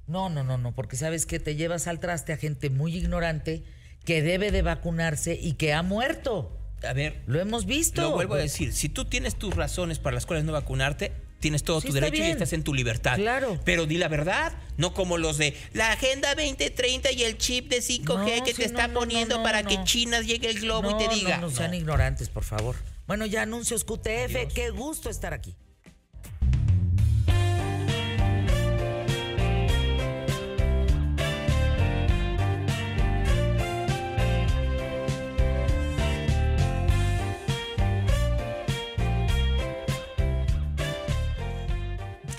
[0.07, 3.65] No, no, no, no, porque sabes que te llevas al traste a gente muy ignorante
[4.05, 7.23] que debe de vacunarse y que ha muerto a ver.
[7.27, 8.03] Lo hemos visto.
[8.03, 8.73] Lo vuelvo a decir.
[8.73, 12.27] Si tú tienes tus razones para las cuales no vacunarte, tienes todo tu derecho y
[12.27, 13.17] estás en tu libertad.
[13.17, 13.59] Claro.
[13.65, 17.79] Pero di la verdad, no como los de la Agenda 2030 y el chip de
[17.79, 21.39] 5G que te está poniendo para que China llegue el globo y te diga.
[21.39, 22.77] No, no sean ignorantes, por favor.
[23.07, 24.53] Bueno, ya anuncios QTF.
[24.55, 25.55] Qué gusto estar aquí.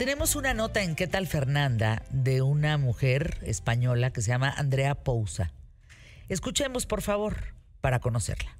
[0.05, 2.03] Tenemos una nota en ¿Qué tal Fernanda?
[2.11, 5.51] de una mujer española que se llama Andrea Pousa.
[6.29, 8.55] Escuchemos, por favor, para conocerla.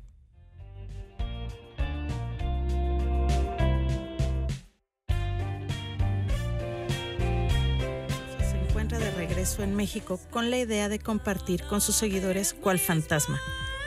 [8.39, 12.79] Se encuentra de regreso en México con la idea de compartir con sus seguidores Cual
[12.79, 13.39] Fantasma,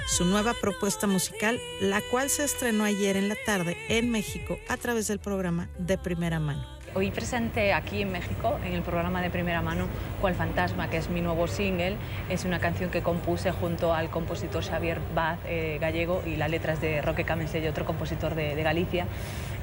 [0.06, 4.76] su nueva propuesta musical, la cual se estrenó ayer en la tarde en México a
[4.76, 6.77] través del programa De Primera Mano.
[6.94, 9.86] Hoy presente aquí en México, en el programa de primera mano,
[10.22, 11.96] Cual Fantasma, que es mi nuevo single.
[12.30, 16.80] Es una canción que compuse junto al compositor Xavier Baz, eh, gallego, y las letras
[16.80, 19.06] de Roque Camensello, otro compositor de, Galicia.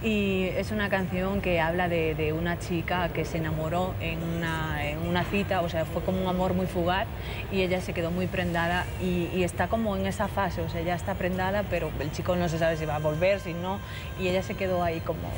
[0.03, 5.61] Y es una canción que habla de, una chica que se enamoró en una, cita,
[5.61, 7.07] o sea, fue como un amor muy fugaz
[7.51, 10.81] y ella se quedó muy prendada y, y está como en esa fase, o sea,
[10.81, 13.79] ya está prendada, pero el chico no se sabe si va a volver, si no,
[14.19, 15.29] y ella se quedó ahí como...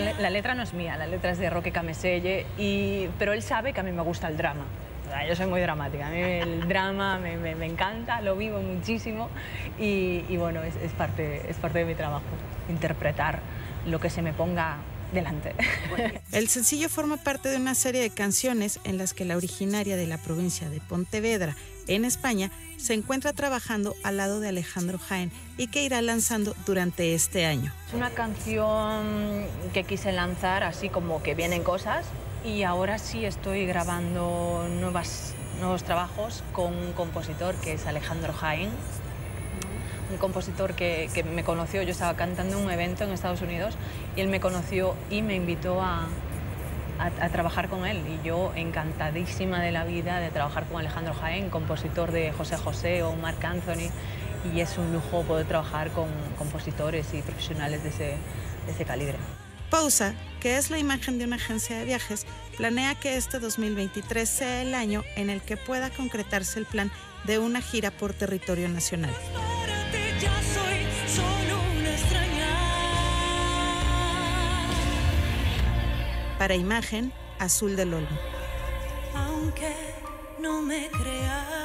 [0.00, 3.72] la letra no es mía, la letra es de Roque Cameselle, y, pero él sabe
[3.72, 4.64] que a mí me gusta el drama.
[5.28, 9.28] yo soy muy dramática, a mí el drama me, me, encanta, lo vivo muchísimo
[9.78, 12.24] y, y bueno, es, es, parte, es parte de mi trabajo,
[12.68, 13.40] interpretar
[13.86, 14.78] lo que se me ponga
[15.12, 15.54] delante.
[16.32, 20.06] El sencillo forma parte de una serie de canciones en las que la originaria de
[20.06, 21.56] la provincia de Pontevedra,
[21.86, 27.14] en España, se encuentra trabajando al lado de Alejandro Jaén y que irá lanzando durante
[27.14, 27.72] este año.
[27.88, 32.06] Es una canción que quise lanzar así como que vienen cosas
[32.44, 38.70] y ahora sí estoy grabando nuevos trabajos con un compositor que es Alejandro Jaén,
[40.10, 43.74] un compositor que, que me conoció, yo estaba cantando en un evento en Estados Unidos
[44.16, 46.06] y él me conoció y me invitó a,
[46.98, 51.14] a, a trabajar con él y yo encantadísima de la vida de trabajar con Alejandro
[51.14, 53.90] Jaén, compositor de José José o Marc Anthony
[54.54, 58.16] y es un lujo poder trabajar con compositores y profesionales de ese,
[58.66, 59.16] de ese calibre.
[59.70, 64.62] Pausa, que es la imagen de una agencia de viajes, planea que este 2023 sea
[64.62, 66.90] el año en el que pueda concretarse el plan
[67.24, 69.10] de una gira por territorio nacional.
[76.38, 78.18] Para imagen, Azul del Olmo.
[79.14, 79.74] Aunque
[80.38, 81.56] no me creas.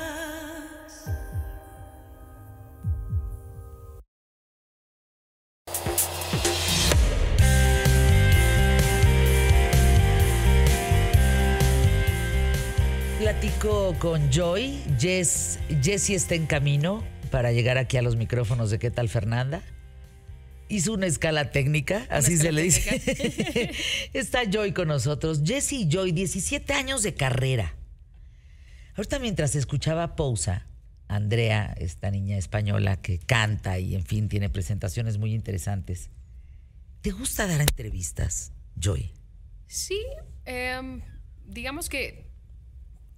[13.19, 14.81] Platico con Joy.
[14.97, 19.61] Jess, Jessie está en camino para llegar aquí a los micrófonos de ¿Qué tal Fernanda?
[20.71, 23.73] Hizo una escala técnica, así se le dice.
[24.13, 25.41] está Joy con nosotros.
[25.43, 27.75] Jessie y Joy, 17 años de carrera.
[28.95, 30.67] Ahorita mientras escuchaba Pousa,
[31.09, 36.09] Andrea, esta niña española que canta y en fin tiene presentaciones muy interesantes.
[37.01, 39.11] ¿Te gusta dar entrevistas, Joy?
[39.67, 39.99] Sí,
[40.45, 41.01] em,
[41.45, 42.31] digamos que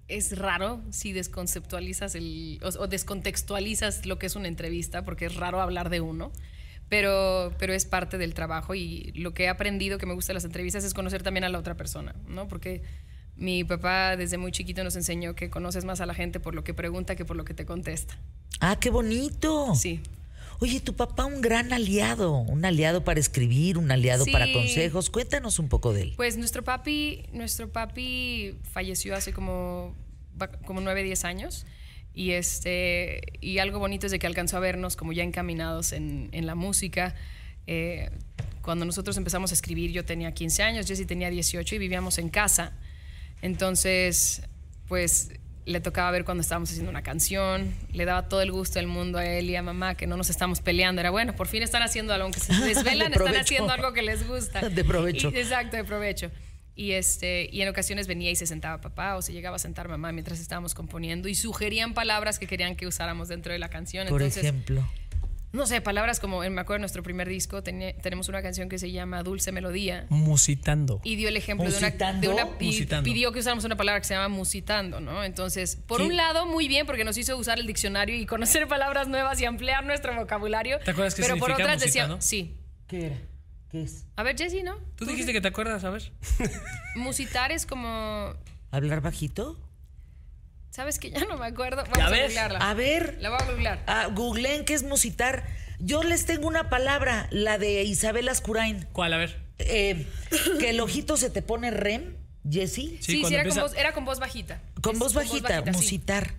[0.08, 5.36] es raro si desconceptualizas el, o, o descontextualizas lo que es una entrevista, porque es
[5.36, 6.32] raro hablar de uno,
[6.90, 10.36] pero, pero es parte del trabajo y lo que he aprendido que me gusta de
[10.36, 12.48] las entrevistas es conocer también a la otra persona, ¿no?
[12.48, 12.82] Porque
[13.36, 16.64] mi papá desde muy chiquito nos enseñó que conoces más a la gente por lo
[16.64, 18.18] que pregunta que por lo que te contesta.
[18.60, 19.74] Ah, qué bonito.
[19.76, 20.02] Sí.
[20.60, 25.10] Oye, tu papá un gran aliado, un aliado para escribir, un aliado para consejos.
[25.10, 26.14] Cuéntanos un poco de él.
[26.16, 29.96] Pues nuestro papi, nuestro papi falleció hace como,
[30.66, 31.66] como 9, 10 años.
[32.16, 36.30] Y, este, y algo bonito es de que alcanzó a vernos como ya encaminados en,
[36.32, 37.16] en la música.
[37.66, 38.10] Eh,
[38.62, 42.30] cuando nosotros empezamos a escribir, yo tenía 15 años, Jessy tenía 18 y vivíamos en
[42.30, 42.74] casa.
[43.42, 44.42] Entonces,
[44.88, 45.32] pues
[45.66, 49.18] le tocaba ver cuando estábamos haciendo una canción, le daba todo el gusto del mundo
[49.18, 51.00] a él y a mamá que no nos estamos peleando.
[51.02, 54.02] Era bueno, por fin están haciendo algo, aunque se desvelan, De están haciendo algo que
[54.02, 54.70] les gusta.
[54.70, 55.32] De provecho.
[55.34, 56.32] Y- exacto, de provecho.
[56.76, 59.88] Y, este, y en ocasiones venía y se sentaba papá o se llegaba a sentar
[59.90, 64.08] mamá mientras estábamos componiendo y sugerían palabras que querían que usáramos dentro de la canción.
[64.08, 64.84] Por Entonces, ejemplo.
[65.52, 68.80] no sé, palabras como, en- me acuerdo de nuestro primer disco, tenemos una canción que
[68.80, 70.08] se llama Dulce Melodía.
[70.10, 71.00] Musitando.
[71.04, 73.04] Y dio el ejemplo de una, de una- y Musitando.
[73.04, 75.24] pidió que usáramos una palabra que se llama musitando, ¿no?
[75.24, 76.08] Entonces, por Sí.
[76.08, 79.46] un lado, muy bien, porque nos hizo usar el diccionario y conocer palabras nuevas y
[79.46, 80.80] ampliar nuestro vocabulario.
[80.84, 82.58] ¿Te acuerdas qué Pero por otras decía, sí.
[82.88, 83.18] ¿Qué era?
[83.74, 84.06] ¿Qué es?
[84.18, 84.76] A ver, Jessy, ¿no?
[84.98, 86.12] Tú dijiste que te acuerdas, a ver.
[86.96, 88.36] Musitar es como,
[88.70, 89.60] ¿Hablar bajito?
[90.70, 91.78] ¿sabes que ya no me acuerdo?
[91.84, 92.60] Vamos a, ver, googlearla.
[92.60, 93.18] A ver.
[93.20, 93.84] La voy a googlear.
[93.88, 95.48] Ah, googleen qué es musitar.
[95.80, 98.88] Yo les tengo una palabra, la de Isabel Ascurain.
[98.92, 99.14] ¿Cuál?
[99.14, 99.42] A ver.
[99.58, 100.06] Eh,
[100.60, 102.16] que el ojito se te pone rem,
[102.48, 103.00] Jessie.
[103.02, 104.62] Sí, Sí, era, empieza- con voz, era con voz bajita.
[104.84, 105.72] Con Es voz bajita, sí.
[105.72, 106.36] musitar.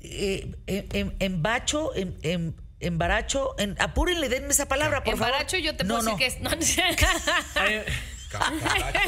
[0.00, 5.28] Eh, en, en, en bacho, en, en, embaracho, en, apúrenle, denme esa palabra, por favor.
[5.28, 6.16] Embaracho yo te no, puedo no.
[6.16, 6.40] decir que es...
[6.42, 6.50] No,
[7.60, 7.82] Hay-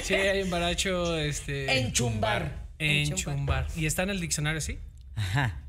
[0.02, 1.78] sí, hay embaracho, este.
[1.80, 2.66] Enchumbar.
[2.78, 3.66] Enchumbar.
[3.76, 4.78] ¿Y está en el diccionario, sí?
[5.16, 5.62] Ajá.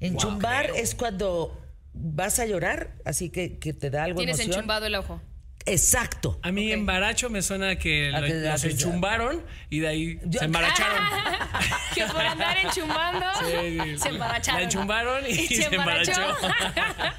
[0.00, 1.60] Enchumbar es cuando
[1.92, 4.54] vas a llorar, así que, que te da algo Tienes emoción.
[4.56, 5.20] enchumbado el ojo.
[5.66, 6.38] Exacto.
[6.42, 10.44] A mí embaracho me suena que, A lo- los enchumbaron y de ahí Yo- se
[10.44, 11.02] embaracharon.
[11.94, 13.98] que por andar enchumbando Sí, sí.
[13.98, 14.60] se embaracharon.
[14.60, 16.12] La enchumbaron y, se, embarachó.
[16.12, 17.16] embarachó.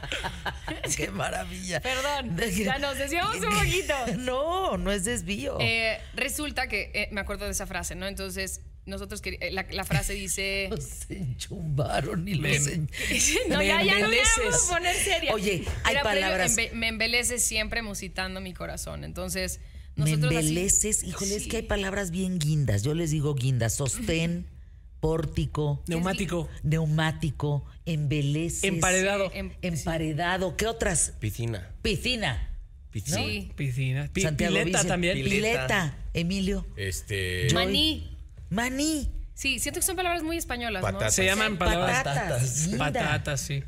[0.96, 1.80] Qué maravilla.
[1.82, 3.94] Perdón, ya nos desviamos un poquito.
[4.18, 5.58] No, no es desvío.
[5.60, 8.06] Eh, resulta que eh, me acuerdo de esa frase, ¿no?
[8.08, 10.68] Entonces, nosotros queri- eh, la, la frase dice.
[10.72, 12.90] Los enchumbaron y los Me- en-
[13.50, 14.38] no, Me ya, ya no me embeleces.
[14.44, 15.34] vamos a poner seria.
[15.34, 19.04] Oye, hay Era palabras- embe- me embelece siempre musitando mi corazón.
[19.04, 19.60] Entonces,
[19.96, 21.04] Me nosotros así- embeleces.
[21.04, 22.84] Híjole, es que hay palabras bien guindas.
[22.84, 23.76] Yo les digo guindas.
[23.76, 24.46] Sostén,
[25.00, 26.50] pórtico, Neumático.
[26.64, 28.64] neumático, embeleces.
[28.64, 29.32] Emparedado.
[29.34, 30.56] Em- Emparedado.
[30.58, 31.14] ¿Qué otras?
[31.20, 31.72] Piscina.
[31.82, 32.52] Piscina.
[32.92, 33.18] Piscina.
[33.18, 33.52] Sí.
[33.56, 34.10] Piscina.
[34.14, 35.16] Pi- Santiago pileta también.
[35.16, 35.36] Pileta.
[35.68, 35.98] Pileta.
[36.14, 36.66] Emilio.
[36.78, 37.48] Este.
[37.54, 38.15] Maní.
[38.50, 39.12] Maní.
[39.34, 41.12] Sí, siento que son palabras muy españolas, ¿no?
[41.12, 42.04] Se llaman palabras.
[42.04, 42.68] Patatas.
[42.68, 42.86] linda.
[42.92, 43.64] Patatas, sí.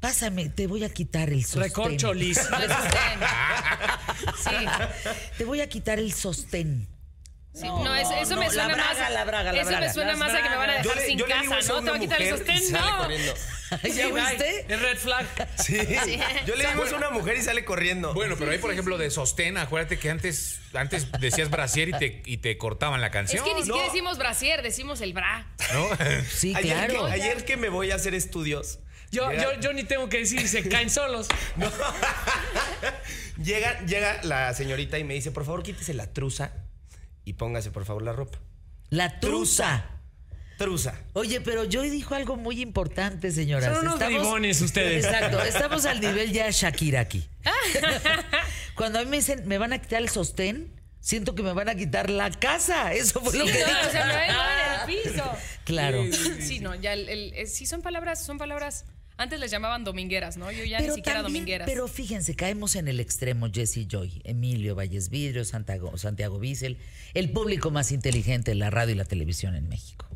[0.00, 1.62] Pásame, te voy a quitar el sostén.
[1.62, 2.40] Recorcholis.
[4.36, 4.50] Sí.
[5.36, 6.86] Te voy a quitar el sostén.
[7.54, 9.12] Sí, no, es- eso me no, suena la braga, más.
[9.12, 9.86] la braga, la eso braga.
[9.86, 11.82] me suena Las más a que me van a dejar le, sin casa, ¿no?
[11.82, 13.08] Te voy a quitar el sostén, no.
[13.82, 14.66] ¿Ya viste?
[14.68, 15.26] Es red flag.
[15.58, 15.78] Sí.
[16.46, 18.14] Yo le digo a una mujer y sale corriendo.
[18.14, 22.22] Bueno, pero hay, por ejemplo, de sostén, acuérdate que antes, antes decías brasier y te,
[22.26, 23.44] y te cortaban la Es canción.
[23.44, 23.92] que ni siquiera no.
[23.92, 25.46] decimos brasier, decimos el bra.
[25.74, 25.88] ¿no?
[26.30, 27.06] Sí, ayer, claro.
[27.06, 28.78] que, ayer que me voy a hacer estudios.
[29.10, 31.28] Yo, yo, yo ni tengo que decir, se caen solos.
[33.42, 36.52] Llega, llega la señorita y me dice, por favor, quítese la truza
[37.24, 38.38] y póngase, por favor, la ropa.
[38.90, 39.86] La truza.
[40.58, 40.94] Truza.
[41.14, 43.74] Oye, pero Joy dijo algo muy importante, señoras.
[43.74, 45.04] Son unos bribones ustedes.
[45.04, 47.26] Exacto, estamos al nivel ya Shakira aquí.
[48.76, 51.68] Cuando a mí me dicen, me van a quitar el sostén, siento que me van
[51.68, 52.92] a quitar la casa.
[52.92, 53.86] Eso fue lo que no, dije.
[53.86, 54.26] o sea,
[54.84, 55.24] en el piso.
[55.64, 56.02] Claro.
[56.40, 58.84] Sí, no, ya el, el- eh, sí son palabras, son palabras.
[59.22, 60.50] Antes les llamaban domingueras, ¿no?
[60.50, 61.66] Yo ya pero ni siquiera también- domingueras.
[61.70, 66.78] Pero fíjense, caemos en el extremo Jesse Joy, Emilio Valles Vidrio, Santiago, Santiago Bissell,
[67.14, 70.06] el público más inteligente de la radio y la televisión en México.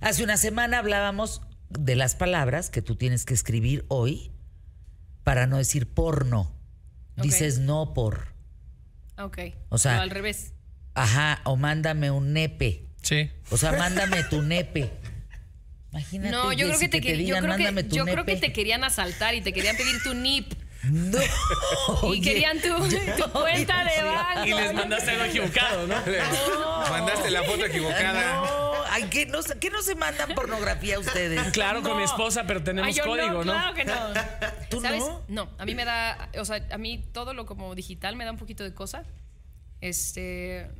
[0.00, 4.30] Hace una semana hablábamos de las palabras que tú tienes que escribir hoy
[5.24, 6.52] para no decir porno.
[7.16, 8.34] Dices no por.
[9.18, 9.38] Ok.
[9.68, 10.52] O sea- al revés.
[10.94, 12.86] Ajá, o mándame un nepe.
[13.02, 13.30] Sí.
[13.50, 14.90] O sea, mándame tu nepe.
[15.92, 16.30] Imagínate.
[16.30, 18.34] No, yo creo que te, te quer- yo creo mándame que, tu yo creo que
[18.34, 18.46] nepe".
[18.48, 20.52] te querían asaltar y te querían pedir tu NIP.
[20.84, 21.18] No.
[22.02, 24.46] Y oye, querían tu, tu cuenta de banco.
[24.46, 25.96] Y les mandaste algo equivocado, ¿no?
[26.90, 28.34] Mandaste la foto equivocada.
[28.36, 31.52] No, ay, ¿qué no, se- ¿qué no se mandan pornografía ustedes?
[31.52, 33.52] Claro, con mi esposa, pero tenemos Ay, yo código, ¿no?
[33.52, 33.94] Claro que no.
[34.70, 35.02] ¿Tú ¿Sabes?
[35.28, 35.50] no?
[35.58, 38.38] a mí me da, o sea, a mí todo lo como digital me da un
[38.38, 39.02] poquito de cosa.
[39.82, 40.70] Este,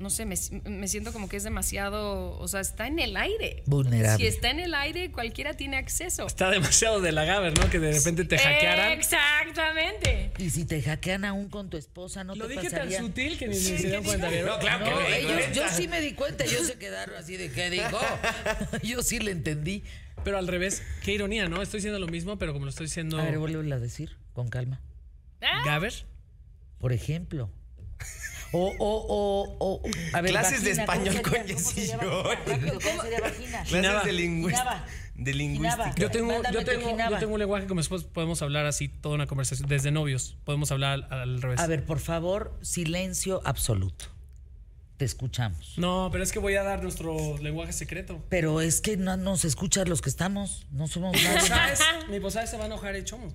[0.00, 0.34] no sé, me,
[0.64, 3.62] me siento como que es demasiado, o sea, está en el aire.
[3.66, 4.24] Vulnerable.
[4.24, 6.26] Si está en el aire, cualquiera tiene acceso.
[6.26, 7.68] Está demasiado de la Gaber, ¿no?
[7.68, 8.92] Que de repente te hackearan.
[8.92, 10.32] Exactamente.
[10.38, 13.46] Y si te hackean aún con tu esposa, ¿no Lo te dije tan sutil que
[13.46, 14.30] ni, ni se dieron cuenta.
[14.30, 17.52] No, claro que No, ellos, yo sí me di cuenta, ellos se quedaron así de
[17.52, 18.00] ¿qué dijo?
[18.82, 19.84] Yo sí le entendí.
[20.24, 21.60] Pero al revés, qué ironía, ¿no?
[21.62, 24.48] Estoy diciendo lo mismo, pero como lo estoy diciendo A ver, vuelve a decir, con
[24.48, 24.80] calma.
[25.42, 25.92] Ah, Gaber.
[26.78, 27.50] Por ejemplo.
[28.52, 29.82] O, o, o, o,
[30.12, 31.22] a ver, Clases de vagina, ¿cómo español sería?
[31.22, 32.22] con ¿Cómo Jessy sería Joy.
[32.24, 32.56] vagina?
[32.56, 33.62] Rápido, ¿Cómo sería vagina?
[33.68, 34.02] Clases de, Ginaba.
[35.14, 35.94] de lingüística.
[35.96, 39.26] Yo tengo, yo, tengo, yo tengo un lenguaje que después podemos hablar así, toda una
[39.26, 39.68] conversación.
[39.68, 41.60] Desde novios, podemos hablar al, al revés.
[41.60, 44.06] A ver, por favor, silencio absoluto.
[44.96, 45.74] Te escuchamos.
[45.78, 48.22] No, pero es que voy a dar nuestro lenguaje secreto.
[48.28, 50.66] Pero es que no nos escuchas los que estamos.
[50.72, 51.38] No somos Mi nadie.
[51.40, 53.32] posada es- Mi posada se va a enojar el chomo.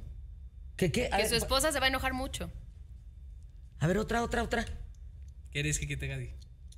[0.75, 1.10] ¿Qué, qué?
[1.12, 2.51] A, Que su esposa se va a enojar mucho.
[3.80, 4.65] a ver, otra, otra, otra.
[5.56, 6.18] ¿Quieres que, te diga?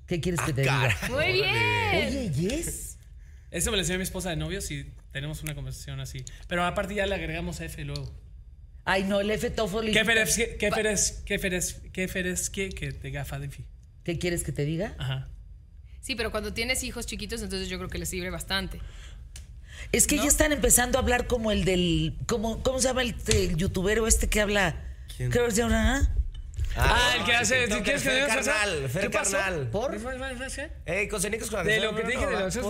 [0.05, 0.95] ¿Qué quieres que Ah, te diga?
[0.95, 0.97] cara.
[1.09, 1.49] Muy bien.
[1.95, 2.99] Oye, yes.
[3.49, 6.23] Eso me lo enseñó mi esposa de novios y tenemos una conversación así.
[6.47, 8.13] Pero aparte ya le agregamos F luego.
[8.85, 9.93] Ay, no, el F Toffoli.
[9.93, 13.65] ¿Qué feres, qué feres, qué feres, qué feres, qué que te gafa de fi?
[14.03, 14.93] ¿Qué quieres que te diga?
[14.99, 15.27] Ajá.
[15.99, 18.79] Sí, pero cuando tienes hijos chiquitos, entonces yo creo que les sirve bastante.
[19.91, 22.15] Es que ya están empezando a hablar como el del.
[22.27, 24.75] Como, ¿Cómo se llama el, el youtubero este que habla?
[25.17, 25.31] ¿Quién?
[25.31, 26.13] Creo que se llama.
[26.77, 27.55] Ah, el que hace.
[27.67, 28.27] TikToker, ¿Quieres que Fer?
[28.27, 29.37] Carnal, Fer ¿Qué pasó?
[29.37, 29.67] Carnal.
[29.69, 30.01] ¿Por?
[30.01, 30.13] ¿Por?
[30.85, 32.63] Ey, cosenicos con la De lo que te dije de canción,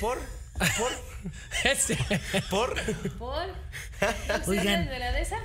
[0.00, 0.18] Por-.
[0.18, 0.18] Por,
[0.58, 0.92] por,
[1.64, 1.96] Este.
[2.50, 2.74] por.
[3.18, 3.46] ¿Por?
[4.48, 4.86] Oigan.
[4.88, 5.36] de la de esa?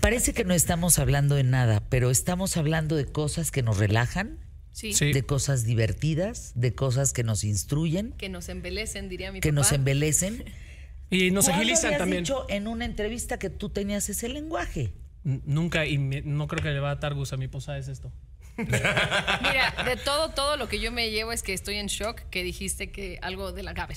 [0.00, 4.38] Parece que no estamos hablando de nada, pero estamos hablando de cosas que nos relajan,
[4.72, 4.92] Sí.
[5.12, 9.54] De cosas divertidas, de cosas que nos instruyen, Que nos embelecen, diría mi que papá.
[9.54, 10.44] nos embelecen.
[11.08, 12.24] Y nos ¿Cuándo agilizan habías también.
[12.24, 14.92] dicho en una entrevista que tú tenías ese lenguaje?
[15.26, 17.88] Nunca, y me- no creo que le va a dar gusto a mi posada es
[17.88, 18.12] esto.
[18.56, 22.44] Mira, de todo, todo lo que yo me llevo es que estoy en shock que
[22.44, 23.96] dijiste que algo de la Gaber.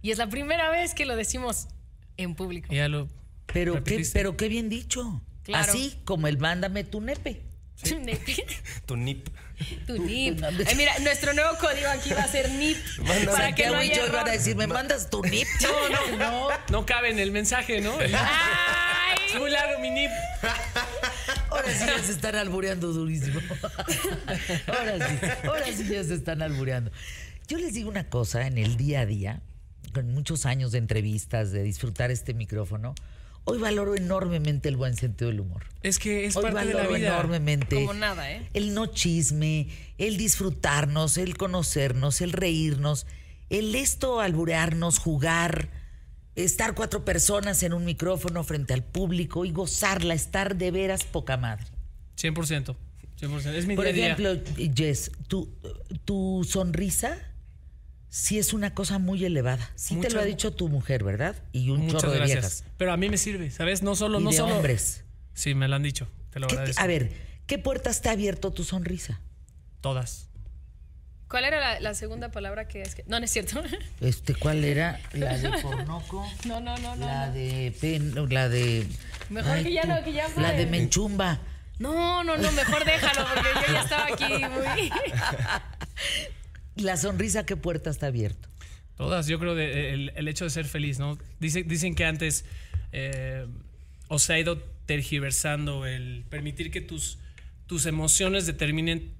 [0.00, 1.68] Y es la primera vez que lo decimos
[2.16, 2.72] en público.
[2.72, 3.08] Y ya lo.
[3.52, 5.20] Pero qué, pero qué bien dicho.
[5.42, 5.70] Claro.
[5.70, 7.42] Así como el mándame tu nepe.
[7.82, 7.98] Tu
[8.96, 9.28] nip.
[9.86, 10.42] tu NIP.
[10.66, 12.78] Ay, mira, nuestro nuevo código aquí va a ser NIP.
[13.26, 15.46] Para que no haya yo iban a decir, ¿me mandas tu nip?
[15.60, 16.48] No, no, no.
[16.70, 17.92] No cabe en el mensaje, ¿no?
[19.26, 20.10] Es muy largo mi nip.
[21.50, 23.40] Ahora sí ya se están albureando durísimo.
[24.66, 26.90] Ahora sí, ahora sí ya se están albureando.
[27.48, 29.42] Yo les digo una cosa, en el día a día,
[29.92, 32.94] con muchos años de entrevistas, de disfrutar este micrófono,
[33.44, 35.64] hoy valoro enormemente el buen sentido del humor.
[35.82, 37.08] Es que es Hoy parte de la valoro vida.
[37.08, 37.76] enormemente.
[37.76, 38.48] Como nada, ¿eh?
[38.52, 39.68] El no chisme,
[39.98, 43.06] el disfrutarnos, el conocernos, el reírnos,
[43.48, 45.70] el esto alburearnos, jugar,
[46.36, 51.36] estar cuatro personas en un micrófono frente al público y gozarla, estar de veras poca
[51.36, 51.66] madre.
[52.16, 52.76] 100%.
[53.20, 53.46] 100%.
[53.54, 54.30] Es mi Por día a día.
[54.30, 55.50] ejemplo, Jess, tu,
[56.04, 57.18] tu sonrisa
[58.08, 59.70] sí es una cosa muy elevada.
[59.74, 61.34] Sí te lo ha dicho tu mujer, ¿verdad?
[61.52, 62.40] Y un Muchas chorro de gracias.
[62.62, 62.64] viejas.
[62.76, 63.82] Pero a mí me sirve, ¿sabes?
[63.82, 64.56] No solo, Y no de solo.
[64.56, 65.04] hombres.
[65.34, 66.06] Sí, me lo han dicho.
[66.30, 66.82] Te lo ¿Qué te- agradezco.
[66.82, 67.12] a ver,
[67.46, 69.20] ¿qué puertas te ha abierto tu sonrisa?
[69.80, 70.25] Todas.
[71.28, 73.02] ¿Cuál era la, la segunda palabra que es que.?
[73.08, 73.62] No, no es cierto.
[74.00, 75.00] Este, ¿cuál era?
[75.12, 76.26] La de Pornoco.
[76.46, 77.06] No, no, no, no.
[77.06, 77.32] La no.
[77.34, 78.86] de pen, la de.
[79.30, 80.52] Mejor que ya tú, no, que ya La fue.
[80.56, 81.40] de Menchumba.
[81.78, 84.90] No, no, no, mejor déjalo porque yo ya estaba aquí muy.
[86.76, 88.48] La sonrisa, ¿qué puerta está abierto?
[88.96, 91.18] Todas, yo creo de- el, el hecho de ser feliz, ¿no?
[91.40, 92.44] Dice- dicen que antes
[92.92, 93.46] eh,
[94.08, 97.18] o se ha ido tergiversando el permitir que tus,
[97.66, 99.12] tus emociones determinen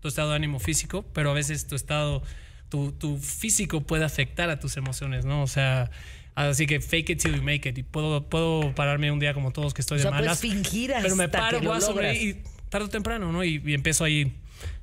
[0.00, 2.22] tu estado de ánimo físico, pero a veces tu estado,
[2.68, 5.42] tu, tu físico puede afectar a tus emociones, ¿no?
[5.42, 5.90] O sea,
[6.34, 7.76] así que fake it till you make it.
[7.78, 10.40] Y puedo, puedo pararme un día como todos que estoy O de sea, malas.
[10.40, 12.16] fingir Pero me paro, que lo voy a logras.
[12.16, 13.44] y tarde o temprano, ¿no?
[13.44, 14.32] Y, y empiezo ahí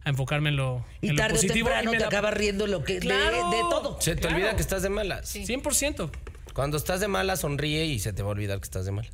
[0.03, 1.67] a enfocarme en lo, Y en lo tarde o positivo.
[1.67, 3.49] temprano y me te la- acabas riendo lo que, de- Claro.
[3.49, 3.97] de, todo.
[4.01, 4.35] Se te Claro.
[4.35, 5.33] olvida que estás de malas.
[5.35, 6.11] 100%.
[6.53, 9.11] Cuando estás de malas, sonríe y se te va a olvidar que estás de malas.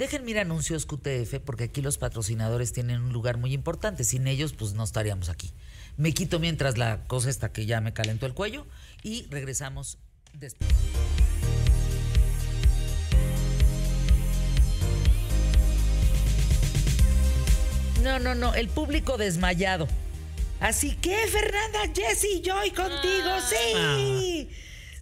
[0.00, 4.02] Dejen ir anuncios QTF porque aquí los patrocinadores tienen un lugar muy importante.
[4.02, 5.52] Sin ellos, pues no estaríamos aquí.
[5.98, 8.66] Me quito mientras la cosa está que ya me calentó el cuello
[9.02, 9.98] y regresamos
[10.32, 10.70] después.
[18.02, 19.86] No, no, no, el público desmayado.
[20.60, 24.48] Así que, Fernanda, Jessy, Joy contigo, sí.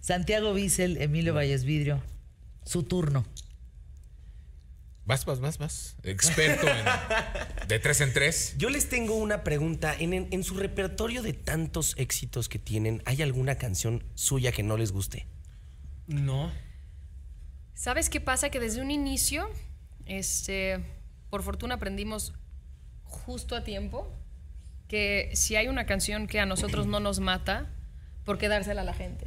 [0.01, 2.03] Santiago Bissell, Emilio Valles Vidrio,
[2.65, 3.23] su turno.
[5.09, 5.95] Vas, vas, vas, vas.
[6.03, 6.85] Experto en,
[7.67, 8.53] de tres en tres.
[8.59, 9.95] Yo les tengo una pregunta.
[9.97, 14.61] En, en- en su repertorio de tantos éxitos que tienen, ¿hay alguna canción suya que
[14.61, 15.25] no les guste?
[16.05, 16.51] No.
[17.73, 18.51] ¿Sabes qué pasa?
[18.51, 19.49] Que desde un inicio,
[20.05, 20.79] este,
[21.31, 22.33] por fortuna aprendimos
[23.03, 24.13] justo a tiempo
[24.87, 27.67] que si hay una canción que a nosotros no nos mata,
[28.25, 29.25] ¿por qué dársela a la gente?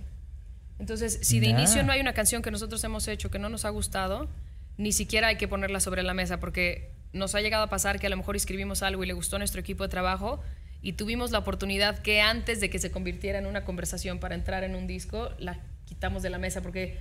[0.79, 3.65] Entonces, si de inicio no hay una canción que nosotros hemos hecho que no nos
[3.65, 4.29] ha gustado,
[4.77, 8.07] ni siquiera hay que ponerla sobre la mesa, porque nos ha llegado a pasar que
[8.07, 10.41] a lo mejor escribimos algo y le gustó a nuestro equipo de trabajo
[10.81, 14.65] y tuvimos la oportunidad que antes de que se convirtiera en una conversación para entrar
[14.65, 16.99] en un disco, la quitamos de la mesa, porque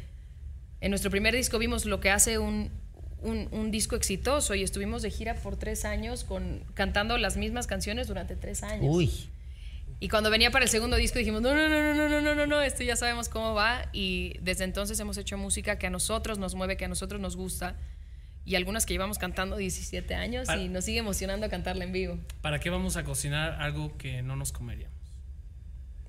[0.82, 2.72] en nuestro primer disco vimos lo que hace un,
[3.22, 8.07] un- disco exitoso y estuvimos de gira por tres años con, cantando las mismas canciones
[8.07, 8.86] durante tres años.
[8.88, 9.30] Uy.
[10.02, 12.36] Y cuando venía para el segundo disco dijimos, no, no, no, no, no, no, no,
[12.36, 13.86] no, no, esto ya sabemos cómo va.
[13.93, 17.36] Y desde entonces hemos hecho música que a nosotros nos mueve, que a nosotros nos
[17.38, 17.78] gusta.
[18.43, 22.18] Y algunas que llevamos cantando 17 años Para- y nos sigue emocionando cantarla en vivo.
[22.41, 24.97] ¿Para qué vamos a cocinar algo que no nos comeríamos?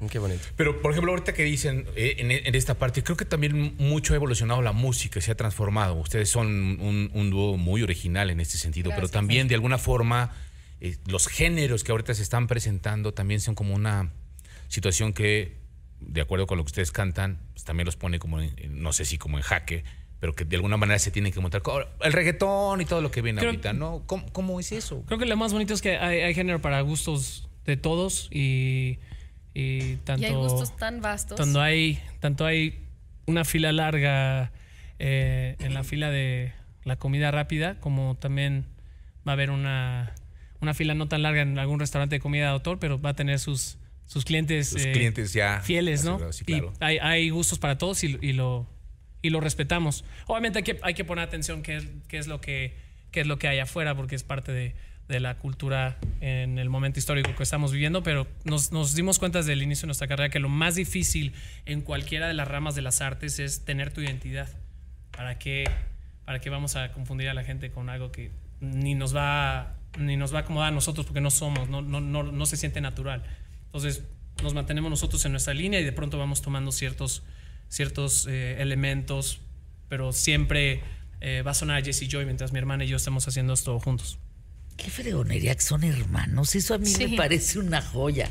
[0.00, 0.42] Mm, Qué bonito.
[0.56, 4.14] Pero, por ejemplo, ahorita que dicen eh, en, en esta parte, creo que también mucho
[4.14, 5.96] ha evolucionado la música, se ha transformado.
[5.96, 6.46] Ustedes son
[6.80, 9.12] un, un dúo muy original en este sentido, pero Gracias.
[9.12, 10.34] también de alguna forma
[10.84, 14.10] eh, los géneros que ahorita se están presentando también son como una
[14.68, 15.56] situación que,
[16.00, 19.04] de acuerdo con lo que ustedes cantan, pues también los pone como, en- no sé
[19.04, 19.84] si como en jaque,
[20.18, 21.62] pero que de alguna manera se tienen que montar.
[22.00, 24.02] El reggaetón y todo lo que viene Creo- ahorita, ¿no?
[24.06, 25.02] ¿Cómo, cómo es eso?
[25.06, 28.98] Creo que lo más bonito es que hay, hay género para gustos de todos y,
[29.54, 30.22] y tanto...
[30.22, 31.36] y hay gustos tan vastos.
[31.38, 32.80] Tanto hay, tanto hay
[33.26, 34.50] una fila larga
[34.98, 36.52] eh, en la fila de
[36.84, 38.66] la comida rápida, como también
[39.26, 40.12] va a haber una,
[40.62, 43.14] una fila no tan larga en algún restaurante de comida de autor, pero va a
[43.14, 46.32] tener sus, sus clientes, Sus eh, clientes ya fieles, ¿no?
[46.32, 46.72] sí, Y claro.
[46.80, 48.66] hay, hay gustos para todos y, y lo,
[49.20, 50.04] y lo respetamos.
[50.26, 52.74] Obviamente hay que, hay que poner atención qué es, qué es lo que
[53.12, 54.74] qué es lo que hay afuera, porque es parte de,
[55.06, 59.38] de la cultura en el momento histórico que estamos viviendo, pero nos, nos dimos cuenta
[59.38, 61.34] desde el inicio de nuestra carrera que lo más difícil
[61.66, 64.48] en cualquiera de las ramas de las artes es tener tu identidad.
[65.10, 65.64] ¿Para qué,
[66.24, 70.16] para qué vamos a confundir a la gente con algo que ni nos va, ni
[70.16, 72.80] nos va a acomodar a nosotros porque no somos, no, no, no, no se siente
[72.80, 73.22] natural?
[73.66, 74.02] Entonces
[74.42, 77.22] nos mantenemos nosotros en nuestra línea y de pronto vamos tomando ciertos,
[77.68, 79.40] ciertos eh, elementos,
[79.88, 80.82] pero siempre
[81.20, 83.78] eh, va a sonar a Jesse Joy mientras mi hermana y yo estamos haciendo esto
[83.80, 84.18] juntos.
[84.76, 86.54] Qué fregonería que son hermanos.
[86.54, 87.06] Eso a mí Sí.
[87.08, 88.30] me parece una joya.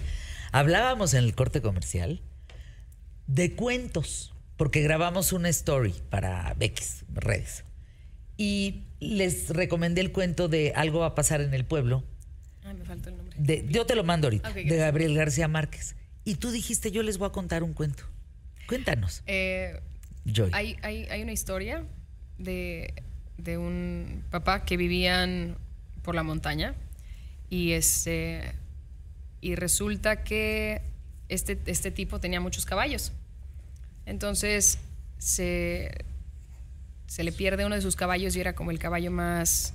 [0.52, 2.22] Hablábamos en el corte comercial
[3.28, 7.64] de cuentos, porque grabamos una story para Bex redes.
[8.42, 12.04] Y les recomendé el cuento de Algo va a pasar en el pueblo.
[12.64, 13.36] Ay, me faltó el nombre.
[13.40, 14.64] De, yo te lo mando ahorita, de.
[14.64, 15.96] Gabriel García Márquez.
[16.26, 18.04] Y tú dijiste, yo les voy a contar un cuento.
[18.68, 19.80] Cuéntanos, Eh,
[20.26, 20.50] Joy.
[20.54, 21.84] hay, hay, hay una historia
[22.40, 22.94] de,
[23.38, 25.58] de un papá que vivían
[26.02, 26.74] por la montaña
[27.50, 28.54] y este
[29.42, 30.82] y resulta que
[31.30, 33.12] este, este tipo tenía muchos caballos.
[34.06, 34.80] Entonces
[35.18, 36.06] se,
[37.12, 39.74] se le pierde uno de sus caballos y era como el caballo más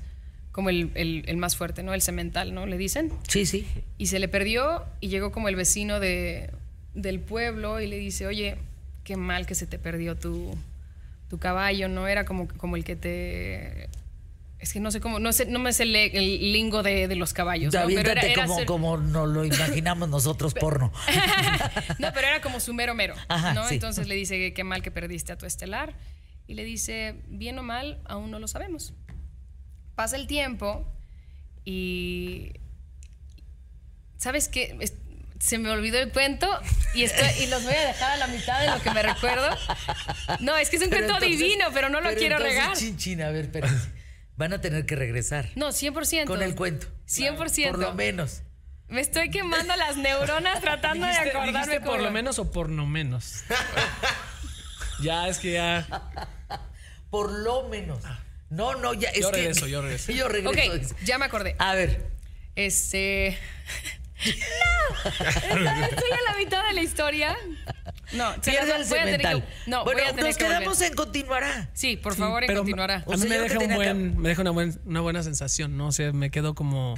[0.53, 1.93] como el, el- el más fuerte, ¿no?
[1.93, 2.65] El cemental, ¿no?
[2.65, 3.13] Le dicen.
[3.29, 3.67] Sí, sí.
[3.99, 6.49] Y se le perdió y llegó como el vecino de,
[6.95, 8.57] del pueblo y le dice, oye,
[9.05, 10.57] qué mal que se te perdió tu,
[11.29, 12.09] tu caballo, ¿no?
[12.09, 13.91] Era como, como el que te
[14.59, 17.17] Es que no sé cómo, no sé, no me sé el, el lingo de, de
[17.17, 17.67] los caballos.
[17.67, 17.71] ¿no?
[17.73, 20.91] Pero Aviéntate era- era como, ser- como nos lo imaginamos nosotros porno.
[21.99, 23.15] no, pero era como su mero mero.
[23.29, 23.69] Ajá, ¿no?
[23.69, 23.75] sí.
[23.75, 25.93] Entonces le dice que qué mal que perdiste a tu estelar.
[26.47, 28.95] Y le dice, bien o mal, aún no lo sabemos.
[29.95, 30.87] Pasa el tiempo
[31.65, 32.53] y.
[34.19, 34.77] ¿Sabes qué?
[34.81, 34.95] Es-
[35.39, 36.49] Se me olvidó el cuento
[36.95, 39.49] y, estoy, y los voy a dejar a la mitad de lo que me recuerdo.
[40.41, 42.59] No, es que es un Pero cuento entonces- divino, pero no lo pero quiero entonces,
[42.59, 42.77] regar.
[42.77, 43.91] Chin, chin, a ver, espérense.
[44.37, 45.51] Van a tener que regresar.
[45.55, 46.25] No, 100%.
[46.27, 46.87] Con el cuento.
[47.07, 47.71] 100%.
[47.71, 48.43] Por lo menos.
[48.89, 52.69] Me estoy quemando las neuronas tratando de acordarme dijiste por cómo- lo menos o por
[52.71, 53.43] no menos.
[55.01, 55.87] ya, es que ya.
[57.11, 57.99] Por lo menos.
[58.51, 59.09] No, no, ya.
[59.11, 60.13] Es Yo que- regreso, yo regreso.
[60.13, 60.51] yo regreso.
[60.95, 61.57] Ok, ya me acordé.
[61.59, 62.07] A ver.
[62.55, 63.39] Este.
[64.27, 65.25] ¡No!
[65.85, 67.37] Estoy a la mitad de la historia.
[68.13, 69.43] No, Pierde el voy a tener cemental.
[69.43, 70.91] que- No, bueno, voy a tener nos que quedamos volver.
[70.91, 71.71] en continuará.
[71.75, 73.05] Sí, por favor, pero continuará.
[73.07, 75.89] A mí me deja, un que- buen, me deja una, buen- una buena sensación, ¿no?
[75.89, 76.95] O sea, me quedo como.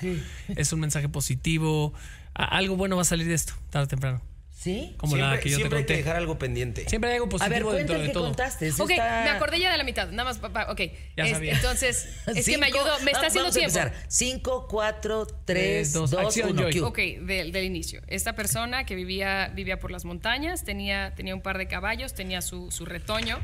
[0.55, 1.92] Es un mensaje positivo.
[2.34, 4.22] Algo bueno va a salir de esto, tarde o temprano.
[4.59, 4.94] ¿Sí?
[4.96, 6.02] Como siempre la que yo te siempre hay que conté.
[6.02, 6.88] dejar algo pendiente.
[6.88, 8.24] Siempre hay algo A ver, positivo dentro de que todo.
[8.24, 8.70] contaste.
[8.76, 10.09] Ok, está- me acordé ya de la mitad.
[10.11, 10.66] Nada más, papá.
[10.68, 10.80] Ok.
[11.16, 11.52] Ya Es- sabía.
[11.52, 12.98] entonces, es que me ayudó.
[13.04, 13.78] Me está haciendo tiempo.
[13.78, 13.92] empezar.
[14.09, 16.70] 5, 4, 3, Tres, 2, dos, acción, 1.
[16.72, 16.80] Joy.
[16.80, 18.02] Ok, del, del inicio.
[18.09, 22.42] Esta persona que vivía, vivía por las montañas, tenía, tenía un par de caballos, tenía
[22.42, 23.38] su, su retoño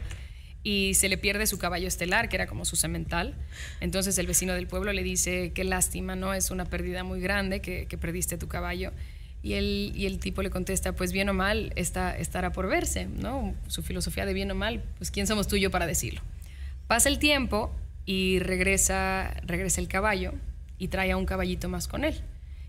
[0.65, 3.37] y se le pierde su caballo estelar, que era como su semental.
[3.81, 6.35] Entonces el vecino del pueblo le dice, qué lástima, ¿no?
[6.35, 8.91] Es una pérdida muy grande que, que perdiste tu caballo.
[9.45, 13.05] Y el, y el tipo le contesta, pues bien o mal, está, estará por verse,
[13.05, 13.55] ¿no?
[13.67, 16.23] Su filosofía de bien o mal, pues quién somos tú y yo para decirlo.
[16.87, 17.71] Pasa el tiempo
[18.07, 20.33] y regresa, regresa el caballo
[20.79, 22.23] y trae a un caballito más con él.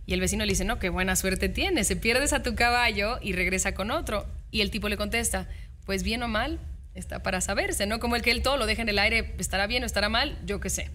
[0.06, 3.20] Y el vecino le dice, no, qué buena suerte tienes, se pierdes a tu caballo
[3.22, 4.28] y regresa con otro.
[4.52, 5.48] Y el tipo le contesta,
[5.86, 6.60] pues bien o mal,
[6.94, 8.02] está para saberse, ¿no?
[8.02, 10.38] Como el que él todo lo deja en el aire, estará bien o estará mal,
[10.46, 10.92] yo qué sé.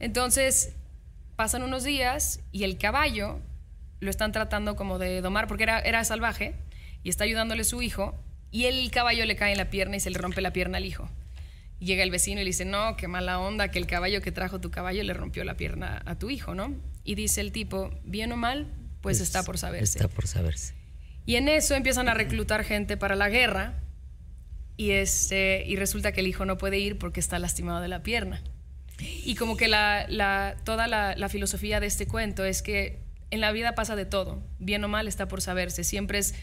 [0.00, 0.72] Entonces,
[1.36, 3.38] pasan unos días y el caballo
[4.00, 6.54] lo están tratando como de domar porque era, era salvaje
[7.02, 8.14] y está ayudándole su hijo
[8.50, 10.84] y el caballo le cae en la pierna y se le rompe la pierna al
[10.84, 11.08] hijo.
[11.80, 14.60] Llega el vecino y le dice, no, qué mala onda que el caballo que trajo
[14.60, 16.74] tu caballo le rompió la pierna a tu hijo, ¿no?
[17.04, 18.66] Y dice el tipo, bien o mal,
[19.00, 19.98] pues, está por saberse.
[19.98, 20.74] Está por saberse.
[21.24, 23.80] Y en eso empiezan a reclutar gente para la guerra
[24.76, 28.02] y, este, y resulta que el hijo no puede ir porque está lastimado de la
[28.02, 28.42] pierna.
[29.00, 32.98] Y como que la, la- toda la, la filosofía de este cuento es que
[33.30, 36.34] en la vida pasa de todo, bien o mal está por saberse, siempre es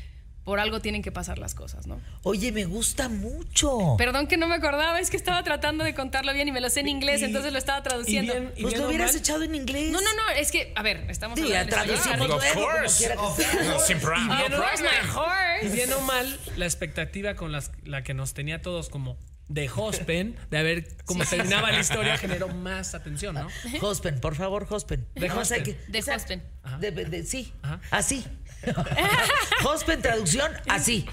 [0.43, 1.99] por algo tienen que pasar las cosas, ¿no?
[2.21, 3.95] Oye, me gusta mucho.
[3.97, 6.69] Perdón que no me acordaba, es que estaba tratando de contarlo bien y me lo
[6.69, 8.31] sé en inglés, Y- entonces lo estaba traduciendo.
[8.31, 9.91] y bien- y pues bien lo hubieras mal- echado en inglés.
[9.91, 13.15] No, no, no, es que, a ver, estamos Sí, hablando traducimos Of course.
[13.15, 15.65] course, my horse.
[15.65, 19.17] Y bien o mal, la expectativa con las, la que nos tenía todos como
[19.47, 23.47] de Hospen, de a ver cómo terminaba la historia, generó más atención, ¿no?
[23.81, 25.05] Hospen, por favor, Hospen.
[25.15, 25.63] De Hospen.
[25.63, 26.41] que- De o sea, Hospen.
[26.79, 27.79] de- de- sí, Ajá.
[27.91, 28.25] así.
[29.65, 31.05] Hospen, traducción, así.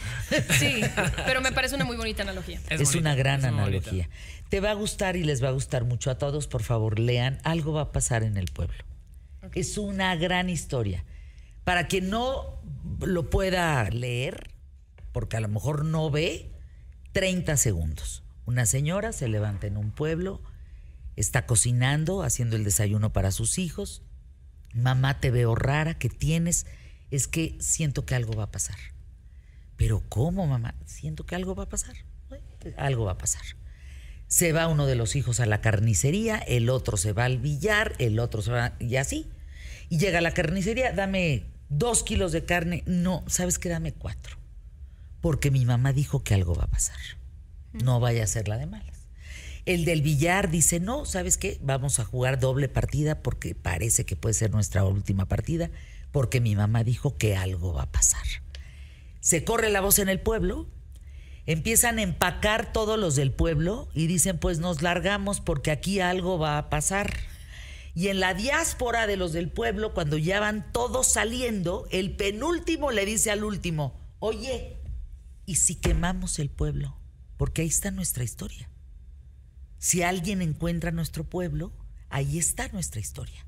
[0.58, 0.80] Sí,
[1.26, 2.58] pero me parece una muy bonita analogía.
[2.70, 3.90] Es, bonita, una gran es muy bonita.
[3.90, 4.08] analogía.
[4.48, 6.46] Te va a gustar y les va a gustar mucho a todos.
[6.46, 7.38] Por favor, lean.
[7.44, 8.84] Algo va a pasar en el pueblo.
[9.54, 11.04] Es una gran historia.
[11.64, 12.60] Para quien no
[13.00, 14.50] lo pueda leer,
[15.12, 16.50] porque a lo mejor no ve,
[17.12, 18.21] 30 segundos.
[18.44, 20.40] Una señora se levanta en un pueblo,
[21.16, 24.02] está cocinando, haciendo el desayuno para sus hijos.
[24.74, 26.66] Mamá, te veo rara, ¿qué tienes?
[27.10, 28.78] Es que siento que algo va a pasar.
[29.76, 30.74] Pero ¿cómo, mamá?
[30.86, 31.96] Siento que algo va a pasar.
[32.76, 33.42] Algo va a pasar.
[34.26, 37.94] Se va uno de los hijos a la carnicería, el otro se va al billar,
[37.98, 39.28] el otro se va y así.
[39.90, 42.82] Y llega a la carnicería, dame dos kilos de carne.
[42.86, 43.68] No, ¿sabes qué?
[43.68, 44.38] Dame cuatro.
[45.20, 46.96] Porque mi mamá dijo que algo va a pasar.
[47.72, 49.02] No vaya a ser la de malas.
[49.64, 51.58] El del billar dice, no, ¿sabes qué?
[51.62, 55.70] Vamos a jugar doble partida porque parece que puede ser nuestra última partida,
[56.10, 58.26] porque mi mamá dijo que algo va a pasar.
[59.20, 60.66] Se corre la voz en el pueblo,
[61.46, 66.40] empiezan a empacar todos los del pueblo y dicen, pues nos largamos porque aquí algo
[66.40, 67.14] va a pasar.
[67.94, 72.90] Y en la diáspora de los del pueblo, cuando ya van todos saliendo, el penúltimo
[72.90, 74.76] le dice al último, oye,
[75.46, 76.96] ¿y si quemamos el pueblo?
[77.42, 78.70] Porque ahí está nuestra historia.
[79.78, 81.72] Si alguien encuentra nuestro pueblo,
[82.08, 83.44] ahí está nuestra historia.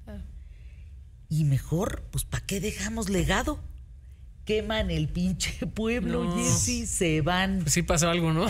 [1.28, 3.62] Y mejor, pues, ¿para qué dejamos legado?
[4.46, 6.36] Queman el pinche pueblo, No.
[6.36, 7.60] Jessy, se van.
[7.60, 8.48] Pues sí pasó algo, ¿no?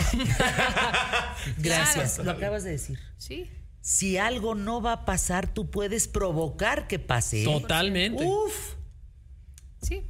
[1.59, 2.97] Gracias, lo acabas de decir.
[3.19, 3.47] Sí.
[3.81, 7.43] Si algo no va a pasar, tú puedes provocar que pase.
[7.43, 7.45] ¿eh?
[7.45, 8.25] Totalmente.
[8.25, 8.73] Uf.
[9.83, 10.07] Sí.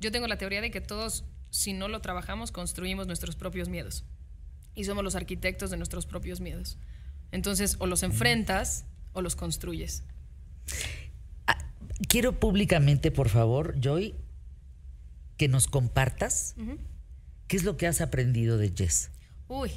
[0.00, 4.04] Yo tengo la teoría de que todos, si no lo trabajamos, construimos nuestros propios miedos.
[4.76, 6.78] Y somos los arquitectos de nuestros propios miedos.
[7.32, 10.04] Entonces, o los enfrentas o los construyes.
[12.08, 14.14] Quiero públicamente, por favor, Joy,
[15.38, 16.54] que nos compartas
[17.48, 19.10] qué es lo que has aprendido de Jess.
[19.48, 19.70] Uy.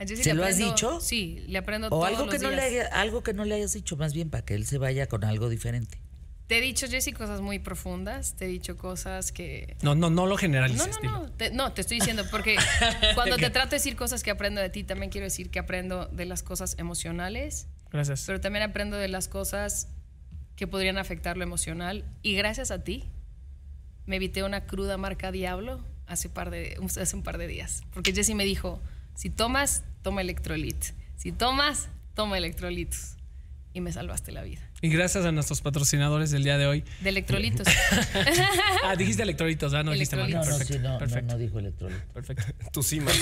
[0.00, 1.00] A ¿Se le lo has dicho?
[1.00, 3.54] Sí, le aprendo O todos algo los que, no le haya- algo que no le
[3.54, 6.00] hayas dicho, más bien para que él se vaya con algo diferente.
[6.46, 8.34] Te he dicho, Jessy, cosas muy profundas.
[8.34, 10.98] Te he dicho cosas que No, no, no lo generalices.
[11.02, 11.32] No, no, no.
[11.32, 12.56] Te, no, te estoy diciendo, porque
[13.14, 16.06] cuando te trato de decir cosas que aprendo de ti, también quiero decir que aprendo
[16.06, 18.24] de las cosas emocionales, Gracias.
[18.26, 19.88] pero también aprendo de las cosas
[20.56, 22.04] que podrían afectar lo emocional.
[22.22, 23.04] Y gracias a ti,
[24.06, 27.82] me evité una cruda marca Diablo hace, par de, hace un par de días.
[27.92, 28.82] Porque Jessy me dijo,
[29.14, 30.76] si tomas, toma electrolit.
[31.16, 33.13] Si tomas, toma electrolitos.
[33.74, 34.60] Y me salvaste la vida.
[34.82, 36.84] Y gracias a nuestros patrocinadores del día de hoy.
[37.02, 37.66] De electrolitos.
[38.84, 39.82] Ah, dijiste electrolitos, ¿ah?
[39.82, 40.30] No dijiste mal.
[40.30, 40.76] No, no, Electrolitos.
[40.76, 41.32] sí, no, no, perfecto.
[41.32, 42.02] no dijo electrolito.
[42.12, 42.44] Perfecto.
[42.70, 43.14] Tú sí, man.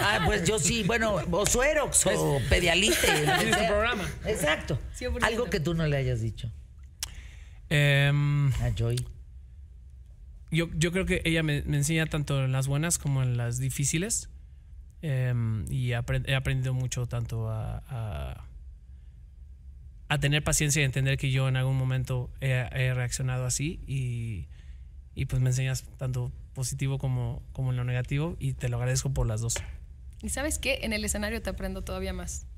[0.00, 2.96] Ah, pues yo sí, bueno, o Suerox o Pedialite.
[3.26, 3.68] lo que es tu sea.
[3.68, 4.04] programa.
[4.26, 4.78] Exacto.
[4.98, 5.22] 100%.
[5.22, 6.50] Algo que tú no le hayas dicho
[7.68, 8.96] Em, a Joy.
[10.50, 13.58] yo, yo creo que ella me, me enseña tanto en las buenas como en las
[13.58, 14.28] difíciles.
[15.02, 15.94] Em, y he
[16.34, 18.44] aprendido mucho tanto a, a,
[20.10, 23.80] a tener paciencia y entender que yo en algún momento he, he reaccionado así.
[23.86, 24.48] Y,
[25.14, 28.36] y pues me enseñas tanto positivo como, como en lo negativo.
[28.40, 29.54] Y te lo agradezco por las dos.
[30.20, 30.80] ¿Y sabes qué?
[30.82, 32.44] En el escenario te aprendo todavía más.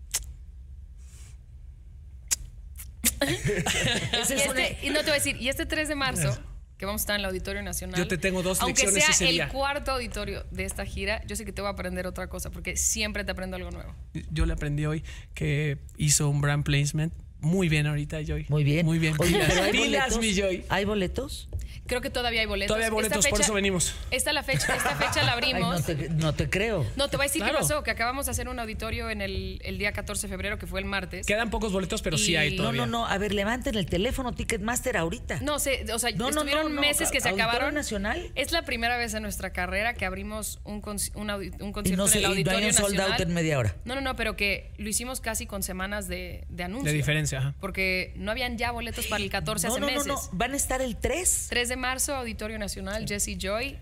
[3.23, 6.37] Y, este- y no te voy a decir, y este 3 de marzo,
[6.79, 7.99] que vamos a estar en el Auditorio Nacional.
[7.99, 11.37] Yo te tengo dos Aunque lecciones sea ese el cuarto auditorio de esta gira, yo
[11.37, 13.95] sé que te voy a aprender otra cosa, porque siempre te aprendo algo nuevo.
[14.31, 18.47] Yo le aprendí hoy que hizo un brand placement muy bien ahorita, Joy.
[18.49, 18.87] Muy bien.
[18.87, 19.15] Muy bien.
[19.19, 20.19] Oye, Pilas, pilas, boletos.
[20.19, 20.65] mi Joy.
[20.69, 21.49] ¿Hay boletos?
[21.85, 22.69] Creo que todavía hay boletos.
[22.69, 23.93] Todavía hay boletos, Esta por eso venimos.
[24.13, 25.81] Esta, la fecha, esta fecha la Ay, abrimos.
[25.81, 26.87] no, te, no te creo.
[26.97, 27.59] No, te voy a decir Claro.
[27.59, 30.59] qué pasó, que acabamos de hacer un auditorio en el, el día 14 de febrero,
[30.59, 31.27] que fue el martes.
[31.27, 32.81] Quedan pocos boletos, pero sí Y- hay No, No, todavía.
[32.83, 33.07] no, no.
[33.07, 35.41] A ver, levanten el teléfono Ticketmaster ahorita.
[35.41, 36.81] No sé, o sea, No, estuvieron no, no.
[36.81, 37.75] meses que se Auditorio acabaron.
[37.75, 38.31] Nacional.
[38.37, 41.31] Es la primera vez en nuestra carrera que abrimos un, un,
[41.61, 43.75] un concierto y no, en se, el y Auditorio sold out en media hora.
[43.85, 46.91] No, no, no, pero que lo hicimos casi con semanas de, de anuncio.
[46.91, 47.55] De diferencia, ajá.
[47.61, 50.07] Porque no habían ya boletos para el 14 No, hace no, no, meses.
[50.09, 50.21] no.
[50.33, 51.47] Van a estar el 3.
[51.51, 53.79] 3 de marzo, Auditorio Nacional, Jesse Joy.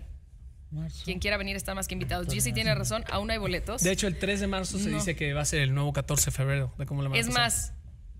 [1.03, 2.23] Quien quiera venir está más que invitado.
[2.25, 3.81] Jesse tiene razón, aún no hay boletos.
[3.83, 4.97] De hecho, el 3 de marzo se No.
[4.97, 6.73] dice que va a ser el nuevo 14 de febrero.
[6.77, 7.73] De cómo la es más,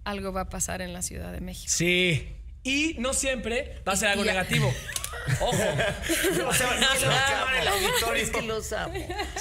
[0.03, 1.71] algo va a pasar en la Ciudad de México.
[1.73, 2.27] Sí.
[2.63, 4.71] Y no siempre va a ser algo negativo.
[5.41, 5.53] Ojo.
[5.53, 8.23] O sea, no se va a quemar el auditorio.
[8.23, 8.93] Es que los amo.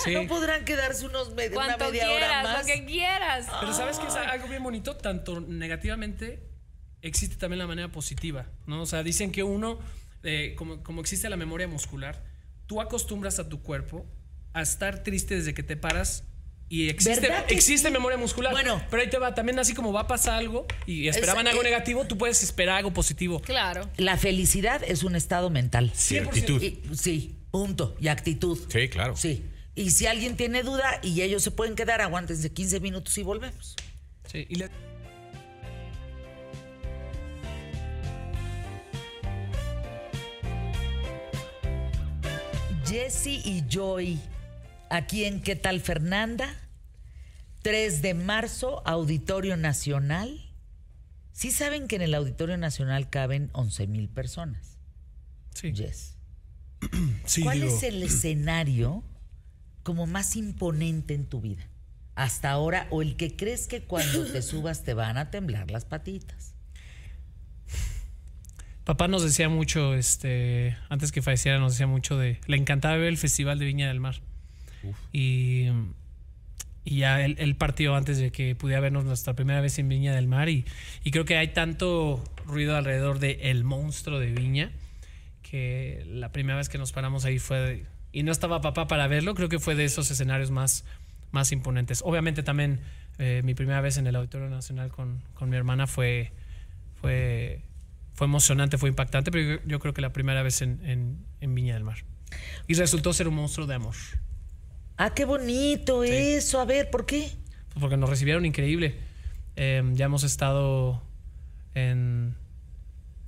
[0.05, 0.13] Sí.
[0.15, 2.59] No podrán quedarse unos med- una media hora más.
[2.61, 3.47] lo que quieras.
[3.61, 6.43] Pero sabes que es algo bien bonito, tanto negativamente
[7.03, 8.83] existe también la manera positiva, ¿no?
[8.83, 9.79] O sea, dicen que uno,
[10.23, 12.23] eh, como, como existe la memoria muscular,
[12.67, 14.07] tú acostumbras a tu cuerpo
[14.53, 16.25] a estar triste desde que te paras
[16.71, 17.93] y existe, ¿Verdad que existe sí?
[17.93, 18.53] memoria muscular.
[18.53, 18.81] Bueno.
[18.91, 21.63] pero ahí te va, también así como va a pasar algo y esperaban Es- algo
[21.63, 23.43] eh, negativo, tú puedes esperar algo positivo.
[23.43, 23.91] Claro.
[23.97, 25.93] La felicidad es un estado mental.
[26.09, 26.63] Y actitud.
[26.63, 27.97] Y- sí, punto.
[28.01, 28.57] Y actitud.
[28.69, 29.17] Sí, claro.
[29.17, 29.45] Sí.
[29.75, 33.75] Y si alguien tiene duda y ellos se pueden quedar, aguántense 15 minutos y volvemos.
[34.31, 34.71] Sí, y le-
[42.87, 44.19] Jesse y Joy,
[44.91, 46.55] aquí en ¿Qué tal Fernanda?
[47.63, 50.51] 3 de marzo, Auditorio Nacional.
[51.33, 54.79] Sí saben que en el Auditorio Nacional caben 11 mil personas.
[55.55, 55.73] sí.
[55.75, 56.17] Jess.
[57.27, 59.05] Sí, ¿Cuál digo, es el escenario
[59.83, 61.67] como más imponente en tu vida?
[62.15, 65.85] Hasta ahora, o el que crees que cuando te subas te van a temblar las
[65.85, 66.55] patitas.
[68.85, 72.41] Papá nos decía mucho, este, antes que falleciera, nos decía mucho de.
[72.47, 74.21] Le encantaba ver el Festival de Viña del Mar.
[75.13, 75.69] Y,
[76.85, 80.49] ya él, partió antes de que pudiera vernos nuestra primera vez en Viña del Mar.
[80.49, 80.65] Y,
[81.11, 84.73] creo que hay tanto ruido alrededor de El monstruo de Viña
[85.43, 87.87] que la primera vez que nos paramos ahí fue.
[88.13, 90.85] y no estaba papá para verlo, creo que fue de esos escenarios más,
[91.33, 92.03] más imponentes.
[92.05, 92.81] Obviamente también
[93.19, 96.33] eh, mi primera vez en el Auditorio Nacional con, con mi hermana fue.
[97.01, 97.63] fue
[98.13, 102.05] fue emocionante, fue impactante, pero yo, creo que la primera vez en Viña del Mar.
[102.67, 103.95] Y resultó ser un monstruo de amor,
[105.03, 106.61] Ah, qué bonito eso.
[106.61, 107.31] A ver, ¿por qué?
[107.71, 108.97] pues porque nos recibieron increíble.
[109.57, 111.03] Eh, ya hemos estado
[111.75, 112.37] en...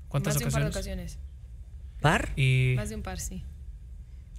[0.09, 1.13] ¿Cuántas Más de un par de ocasiones?
[1.15, 2.03] ocasiones.
[2.03, 2.33] ¿Par?
[2.37, 3.43] Y, Más de un par, sí.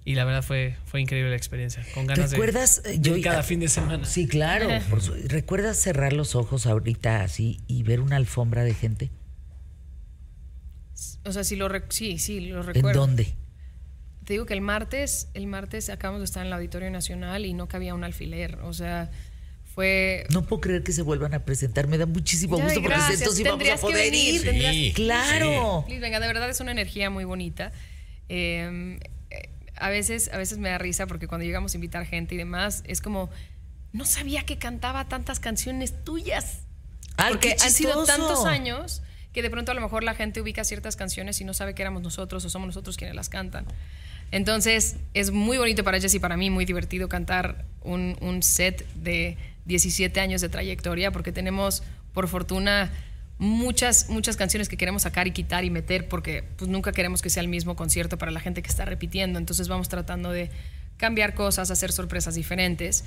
[0.05, 2.83] y la verdad fue, fue increíble la experiencia, con ganas de- ¿Recuerdas?
[2.85, 4.05] eh, de, yo- ir cada fin de semana.
[4.05, 4.67] Sí, claro.
[4.91, 9.09] por su- ¿Recuerdas cerrar los ojos ahorita así y ver una alfombra de gente?
[11.25, 12.99] O sea, sí, lo rec- sí, sí, lo ¿En recuerdo.
[13.01, 13.33] dónde?
[14.25, 17.53] Te digo que el martes, el martes acabamos de estar en el Auditorio Nacional y
[17.53, 18.59] no cabía un alfiler.
[18.63, 19.09] O sea,
[19.75, 21.87] Fue No puedo creer que se vuelvan a presentar.
[21.87, 24.43] Me da muchísimo Ay, gusto porque entonces íbamos a Tendrías que poder venir, ir.
[24.43, 25.85] tendrías- Sí, Claro.
[25.89, 27.71] Liz, venga, de verdad es una energía muy bonita.
[28.29, 28.99] Eh,
[29.31, 32.37] eh, a veces, a veces me da risa porque cuando llegamos a invitar gente y
[32.37, 33.31] demás, es como,
[33.93, 36.59] no sabía que cantaba tantas canciones tuyas.
[37.17, 39.01] Ay, porque han sido tantos años
[39.33, 41.81] que de pronto a lo mejor la gente ubica ciertas canciones y no sabe que
[41.81, 43.65] éramos nosotros o somos nosotros quienes las cantan.
[44.31, 48.87] Entonces es muy bonito para Jess y para mí, muy divertido cantar un, un set
[48.95, 52.91] de 17 años de trayectoria porque tenemos, por fortuna,
[53.37, 57.29] muchas, muchas canciones que queremos sacar y quitar y meter porque pues, nunca queremos que
[57.29, 59.39] sea el mismo concierto para la gente que está repitiendo.
[59.39, 60.49] Entonces vamos tratando de
[60.97, 63.03] cambiar cosas, hacer sorpresas diferentes.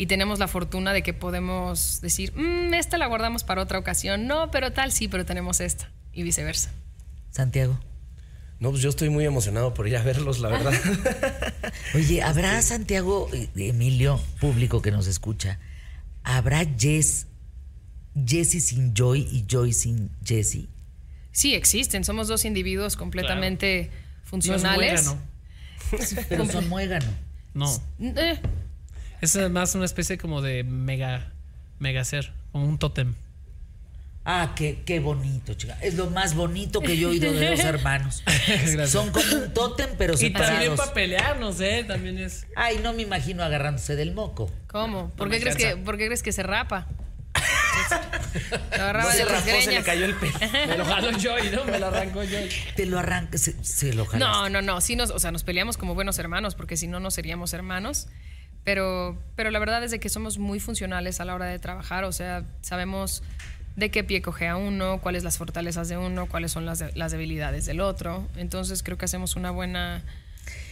[0.00, 4.26] Y tenemos la fortuna de que podemos decir, "Mm, esta la guardamos para otra ocasión.
[4.26, 5.90] No, pero tal, sí, pero tenemos esta.
[6.14, 6.70] Y viceversa.
[7.30, 7.78] Santiago.
[8.60, 10.72] No, pues yo estoy muy emocionado por ir a verlos, la verdad.
[11.94, 15.58] Oye, ¿habrá Santiago, eh, Emilio, público que nos escucha?
[16.24, 17.26] ¿Habrá Jess,
[18.26, 20.70] Jessie sin Joy y Joy sin Jessie?
[21.30, 22.04] Sí, existen.
[22.04, 25.04] Somos dos individuos completamente No es funcionales.
[25.04, 25.22] muégano.
[26.30, 27.06] Pero son muégano.
[27.52, 27.70] No.
[28.00, 28.38] Eh,
[29.20, 31.32] Es más una especie como de mega,
[31.78, 33.14] mega ser, como un tótem.
[34.24, 35.78] Ah, qué, qué bonito, chica.
[35.80, 38.22] Es lo más bonito que yo he oído de dos hermanos.
[38.86, 40.78] Son como un tótem, pero Y también separados.
[40.78, 41.84] para pelearnos, ¿eh?
[41.86, 42.46] También es.
[42.54, 44.50] Ay, no me imagino agarrándose del moco.
[44.66, 45.10] ¿Cómo?
[45.16, 45.76] ¿Por, qué crees que.
[45.76, 46.86] ¿Por qué crees que se rapa?
[48.76, 50.38] Lo agarraba No se las rapó, se le cayó el pelo.
[50.68, 51.64] Me lo jaló Joy, ¿no?
[51.64, 52.48] Me lo arrancó Joy.
[52.76, 54.18] Te lo arranca, se, se lo jalaste.
[54.18, 54.80] No, no, no.
[54.80, 58.08] Sí nos, o sea, nos peleamos como buenos hermanos, porque si no, no seríamos hermanos.
[58.70, 62.04] Pero, pero la verdad es de que somos muy funcionales a la hora de trabajar.
[62.04, 63.24] O sea, sabemos
[63.74, 66.92] de qué pie coge a uno, cuáles las fortalezas de uno, cuáles son las, de-
[66.94, 68.28] las debilidades del otro.
[68.36, 70.04] Entonces creo que hacemos una buena,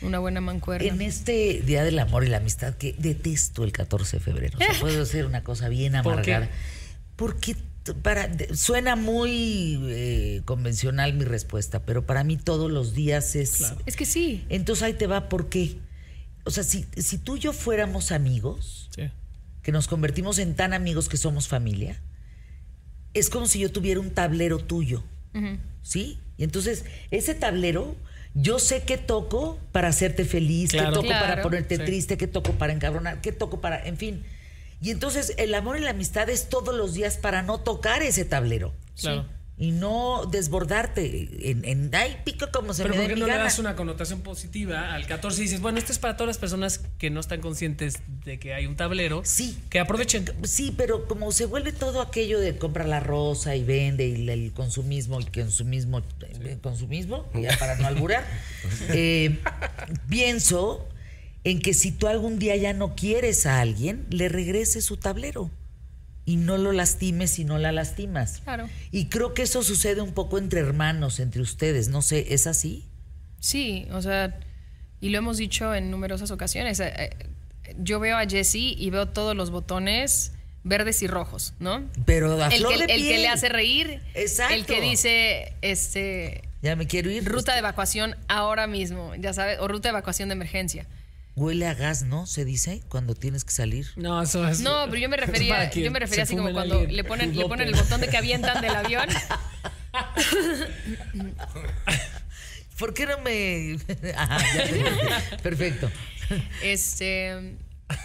[0.01, 0.87] una buena mancuerna.
[0.87, 4.59] En este Día del Amor y la Amistad, que detesto el 14 de febrero.
[4.59, 6.35] O sea, puedo hacer una cosa bien ¿Por qué?
[6.35, 6.57] amargada.
[7.17, 7.57] Porque
[8.03, 13.73] para, suena muy eh, convencional mi respuesta, pero para mí todos los días es...
[13.87, 14.45] Es que sí.
[14.51, 15.79] Entonces ahí te va, ¿por qué?
[16.49, 19.11] O sea, si, si tú y yo fuéramos amigos, Sí.
[19.63, 22.01] que nos convertimos en tan amigos que somos familia,
[23.13, 25.05] es como si yo tuviera un tablero tuyo,
[25.83, 26.19] ¿sí?
[26.39, 27.95] Y entonces, ese tablero,
[28.35, 30.89] yo sé qué toco para hacerte feliz, Claro.
[30.89, 31.83] qué toco para ponerte Sí.
[31.85, 34.25] triste, qué toco para encabronar, qué toco para, en fin.
[34.81, 38.25] Y entonces, el amor y la amistad es todos los días para no tocar ese
[38.25, 38.73] tablero.
[38.99, 39.27] Claro.
[39.61, 43.35] Y no desbordarte en, en ay, pico como se Pero me ¿por qué no le
[43.35, 46.81] das una connotación positiva al 14 y dices, bueno, esto es para todas las personas
[46.99, 49.23] que no están conscientes de que hay un tablero?
[49.25, 49.59] Sí.
[49.69, 50.27] Que aprovechen.
[50.45, 54.29] Sí, pero como se vuelve todo aquello de compra la rosa y vende y el,
[54.29, 58.25] el consumismo y consumismo, eh, consumismo, ya para no alburar,
[58.91, 59.41] eh,
[60.09, 60.89] pienso
[61.43, 65.51] en que si tú algún día ya no quieres a alguien, le regreses su tablero
[66.29, 68.41] y no lo lastimes y no la lastimas.
[68.45, 68.69] Claro.
[68.91, 72.85] Y creo que eso sucede un poco entre hermanos, entre ustedes, no sé, ¿es así?
[73.41, 74.39] Sí, o sea,
[75.01, 76.81] y lo hemos dicho en numerosas ocasiones.
[76.81, 77.11] eh, eh,
[77.79, 80.33] Yo veo a Jesse y veo todos los botones
[80.65, 81.89] verdes y rojos, ¿no?
[82.05, 84.55] Pero a El flor que, de el que le hace reír, Exacto.
[84.55, 87.25] el que dice, este, Ya me quiero ir.
[87.25, 90.87] ruta de evacuación ahora mismo, ya sabes, o ruta de evacuación de emergencia.
[91.39, 92.27] Huele a gas, ¿no?
[92.27, 93.87] Se dice cuando tienes que salir.
[93.97, 94.61] No, eso es.
[94.61, 97.69] No, pero yo me refería, yo me refería así como cuando le ponen, le ponen
[97.69, 99.09] el botón de que avientan del avión.
[102.79, 103.77] ¿Por qué no me.?
[104.17, 104.67] Ajá, ya
[105.31, 105.91] te- Perfecto.
[106.63, 107.57] Este,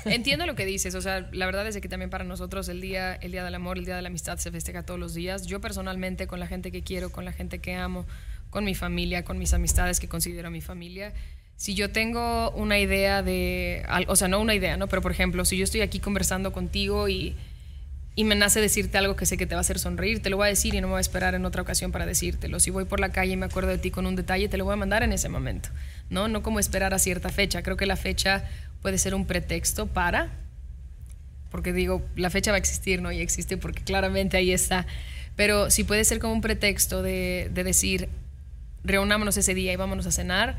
[0.06, 3.14] entiendo lo que dices, o sea, la verdad es que también para nosotros el día,
[3.16, 5.46] el día del amor, el día de la amistad se festeja todos los días.
[5.46, 8.06] Yo personalmente con la gente que quiero, con la gente que amo,
[8.50, 11.14] con mi familia, con mis amistades que considero mi familia,
[11.56, 14.88] si yo tengo una idea de, o sea, no una idea, ¿no?
[14.88, 17.36] Pero por ejemplo, si yo estoy aquí conversando contigo y
[18.16, 20.38] y me nace decirte algo que sé que te va a hacer sonreír, te lo
[20.38, 22.60] voy a decir y no me voy a esperar en otra ocasión para decírtelo.
[22.60, 24.66] Si voy por la calle y me acuerdo de ti con un detalle, te lo
[24.66, 25.70] voy a mandar en ese momento,
[26.12, 26.28] ¿no?
[26.28, 27.64] No como esperar a cierta fecha.
[27.64, 28.44] Creo que la fecha
[28.84, 30.30] puede ser un pretexto para,
[31.50, 33.12] porque digo, la fecha va a existir, ¿no?
[33.12, 34.86] Y existe porque claramente ahí está.
[35.36, 38.10] Pero si puede ser como un pretexto de, de decir,
[38.84, 40.56] reunámonos ese día y vámonos a cenar,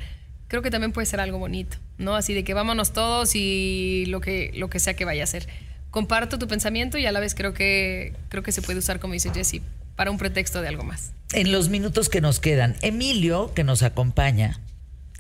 [0.49, 2.17] creo que también puede ser algo bonito, ¿no?
[2.17, 5.49] Así de que vámonos todos y lo que, lo que sea que vaya a ser.
[5.91, 9.15] Comparto tu pensamiento y a la vez creo que, creo que se puede usar, como
[9.15, 9.61] dice Jesse,
[9.97, 11.13] para un pretexto de algo más.
[11.33, 14.61] En los minutos que nos quedan, Emilio, que nos acompaña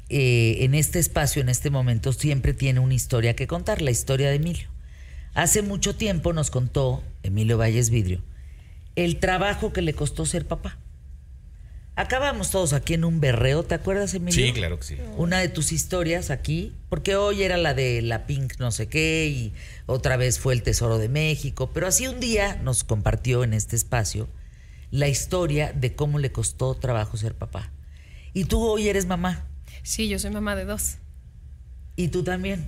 [0.08, 4.28] eh, en este espacio, en este momento, siempre tiene una historia que contar, la historia
[4.30, 4.68] de Emilio.
[5.34, 8.22] Hace mucho tiempo nos contó Emilio Valles Vidrio
[8.96, 10.78] el trabajo que le costó ser papá.
[11.96, 14.46] Acabamos todos aquí en un berreo, ¿te acuerdas, Emilio?
[14.46, 14.96] Sí, claro que sí.
[15.16, 19.26] Una de tus historias aquí, porque hoy era la de la Pink no sé qué
[19.28, 19.52] y
[19.86, 23.76] otra vez fue el Tesoro de México, pero así un día nos compartió en este
[23.76, 24.28] espacio
[24.90, 27.70] la historia de cómo le costó trabajo ser papá.
[28.32, 29.46] Y tú hoy eres mamá,
[29.82, 30.96] Sí, yo soy mamá de dos.
[31.96, 32.66] y tú también,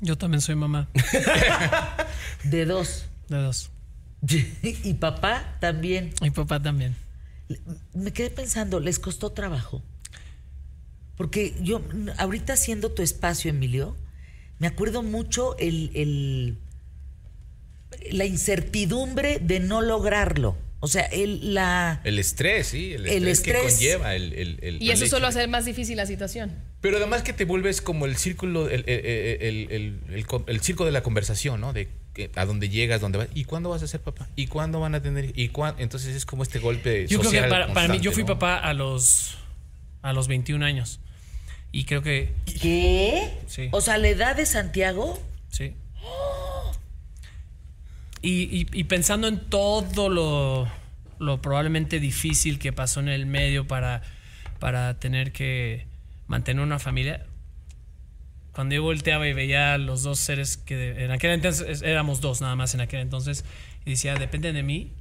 [0.00, 0.88] Yo también soy mamá
[2.44, 3.06] de dos.
[3.28, 3.70] de dos.
[4.62, 6.12] y papá también.
[6.20, 6.96] Mi papá también.
[7.94, 9.82] Me quedé pensando, ¿les costó trabajo?
[11.16, 11.80] Porque yo,
[12.18, 13.96] ahorita siendo tu espacio, Emilio,
[14.58, 16.58] me acuerdo mucho el, el-
[18.10, 20.56] la incertidumbre de no lograrlo.
[20.80, 22.00] O sea, el, la...
[22.04, 22.92] El estrés, sí.
[22.92, 25.64] El El estrés, que conlleva el, el- el- Y el eso hecho solo hace más
[25.64, 26.52] difícil la situación.
[26.82, 29.06] Pero además que te vuelves como el círculo, el, el-
[29.40, 31.72] el- el- el co- el circo de la conversación, ¿no?
[31.72, 33.28] De que- a dónde llegas, dónde vas.
[33.34, 34.26] ¿Y cuándo vas a ser papá?
[34.36, 35.32] ¿Y cuándo van a tener?
[35.38, 38.22] ¿Y cuán- Entonces es como este golpe Yo creo que para, para mí, yo fui
[38.22, 38.28] ¿no?
[38.28, 39.36] papá a los,
[40.02, 40.98] a los 21 años.
[41.72, 43.30] Y creo que, ¿Qué?
[43.48, 43.68] Sí.
[43.72, 45.22] O sea, la edad de Santiago.
[45.50, 45.74] sí.
[48.22, 50.66] Y, y- y pensando en todo lo,
[51.18, 54.02] lo probablemente difícil que pasó en el medio para,
[54.58, 55.86] para tener que
[56.26, 57.24] mantener una familia,
[58.56, 62.40] cuando yo volteaba y veía a los dos seres que en aquel entonces éramos dos
[62.40, 63.44] nada más en aquel entonces
[63.84, 64.94] y decía, dependen de mí,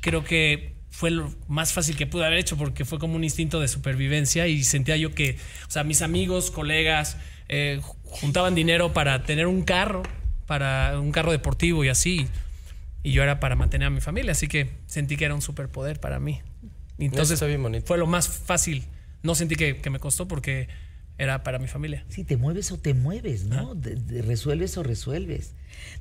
[0.00, 3.58] creo que fue lo más fácil que pude haber hecho porque fue como un instinto
[3.58, 7.16] de supervivencia y sentía yo que, o sea, mis amigos, colegas,
[7.48, 10.04] eh, juntaban dinero para tener un carro,
[10.46, 12.28] para un carro deportivo y así.
[13.02, 15.98] Y yo era para mantener a mi familia, así que sentí que era un superpoder
[15.98, 16.42] para mí.
[16.96, 17.42] Entonces
[17.84, 18.84] fue lo más fácil.
[19.24, 20.68] No sentí que, que me costó porque
[21.18, 22.04] era para mi familia.
[22.08, 23.74] Si te mueves o te mueves, ¿no?
[23.74, 25.52] De- de- resuelves o resuelves.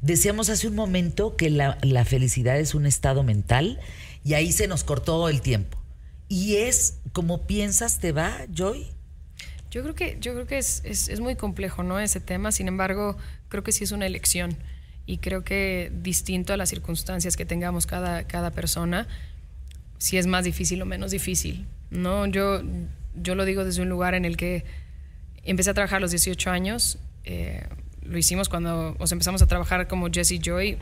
[0.01, 3.80] Decíamos hace un momento que la, la felicidad es un estado mental
[4.24, 5.78] y ahí se nos cortó el tiempo.
[6.28, 8.88] Y es como piensas te va, Joy.
[9.72, 11.99] Yo creo que, yo creo que es, es, es muy complejo, ¿no?
[11.99, 12.51] Ese tema.
[12.51, 13.18] Sin embargo,
[13.49, 14.55] creo que sí es una elección.
[15.05, 19.07] Y creo que distinto a las circunstancias que tengamos cada, cada persona,
[19.97, 21.66] si es más difícil o menos difícil.
[21.91, 22.26] ¿no?
[22.28, 22.62] Yo,
[23.22, 24.64] yo lo digo desde un lugar en el que
[25.52, 26.97] empecé a trabajar a los 18 años.
[27.24, 27.68] eh,
[28.04, 30.78] lo hicimos cuando o sea, empezamos a trabajar como Jesse Joy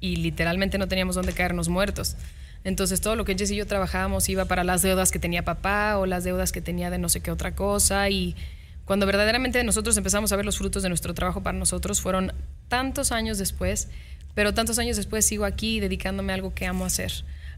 [0.00, 2.16] y literalmente no teníamos dónde caernos muertos.
[2.64, 5.98] Entonces todo lo que Jess y yo trabajábamos iba para las deudas que tenía papá
[5.98, 8.36] o las deudas que tenía de no sé qué otra cosa y
[8.84, 12.32] cuando verdaderamente nosotros empezamos a ver los frutos de nuestro trabajo para nosotros fueron
[12.68, 13.88] tantos años después,
[14.34, 17.12] pero tantos años después sigo aquí dedicándome a algo que amo hacer,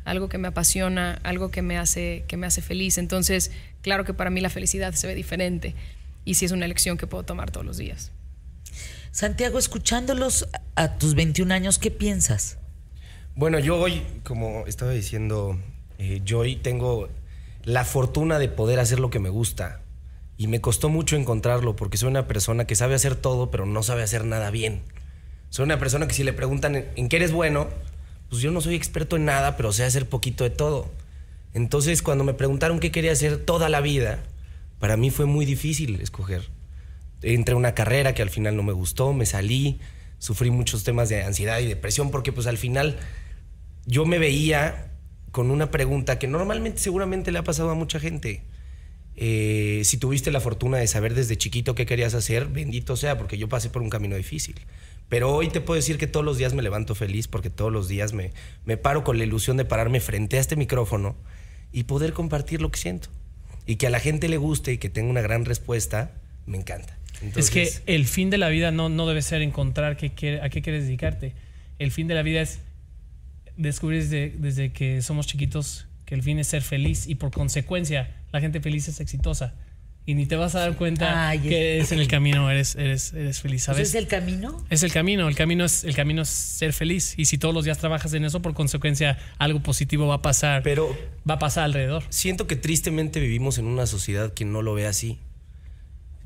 [0.05, 2.99] algo que me apasiona, algo que me hace que me hace feliz.
[2.99, 3.53] Entonces,
[3.83, 5.75] claro que para mí la felicidad se ve diferente
[6.25, 8.13] y sí es una elección que puedo tomar todos los días.
[9.13, 12.59] Santiago, escuchándolos a a tus 21 años, ¿qué piensas?
[13.37, 15.59] Bueno, yo hoy, como estaba diciendo,
[15.99, 17.09] eh, yo hoy tengo
[17.63, 19.81] la fortuna de poder hacer lo que me gusta.
[20.37, 23.83] Y me costó mucho encontrarlo porque soy una persona que sabe hacer todo, pero no
[23.85, 24.83] sabe hacer nada bien.
[25.49, 27.69] Soy una persona que si le preguntan en, en qué eres bueno,
[28.29, 30.91] pues yo no soy experto en nada, pero sé hacer poquito de todo.
[31.53, 34.25] Entonces, cuando me preguntaron qué quería hacer toda la vida,
[34.79, 36.51] para mí fue muy difícil escoger.
[37.23, 39.81] Entré a una carrera que al final no me gustó, me salí,
[40.19, 42.99] sufrí muchos temas de ansiedad y depresión porque pues al final
[43.87, 44.93] yo me veía
[45.31, 48.45] con una pregunta que normalmente seguramente le ha pasado a mucha gente.
[49.17, 53.39] Eh, si tuviste la fortuna de saber desde chiquito qué querías hacer, bendito sea, porque
[53.39, 54.55] yo pasé por un camino difícil.
[55.09, 57.89] Pero hoy te puedo decir que todos los días me levanto feliz porque todos los
[57.89, 58.33] días me,
[58.65, 61.17] me paro con la ilusión de pararme frente a este micrófono
[61.73, 63.11] y poder compartir lo que siento.
[63.67, 66.13] Y que a la gente le guste y que tenga una gran respuesta,
[66.47, 66.97] me encanta.
[67.37, 70.49] Es que Entonces- el fin de la vida no, no debe ser encontrar qué a
[70.49, 71.33] qué quieres dedicarte.
[71.79, 72.61] El fin de la vida es
[73.57, 78.15] descubrir desde, desde que somos chiquitos que el fin es ser feliz y por consecuencia
[78.33, 79.55] la gente feliz es exitosa.
[80.07, 82.75] Y ni te vas a dar cuenta Ay, que es- es en el camino eres,
[82.77, 83.89] eres, eres feliz, ¿Ese ¿sabes?
[83.89, 84.63] ¿Es el camino?
[84.69, 87.15] Es el camino, el camino es, el camino es ser feliz.
[87.17, 90.63] Y si todos los días trabajas en eso, por consecuencia, algo positivo va a pasar.
[90.63, 90.95] Pero
[91.29, 92.03] va a pasar alrededor.
[92.11, 95.19] siento que tristemente vivimos en una sociedad que no lo ve así.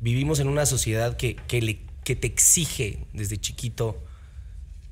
[0.01, 4.03] Vivimos en una sociedad que, que, le- que te exige desde chiquito,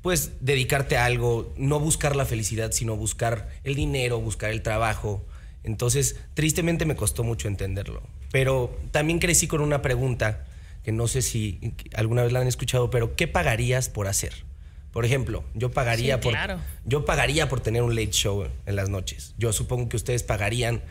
[0.01, 5.25] pues, dedicarte a algo, no buscar la felicidad, sino buscar el dinero, buscar el trabajo.
[5.65, 8.01] Entonces, tristemente me costó mucho entenderlo.
[8.31, 10.45] Pero también crecí con una pregunta
[10.83, 14.33] que no sé si alguna vez la han escuchado, pero ¿qué pagarías por hacer?
[14.91, 16.59] Por ejemplo, yo pagaría Sí, por claro.
[16.85, 19.33] yo pagaría por tener un late show en las noches.
[19.37, 20.81] Yo supongo que ustedes pagarían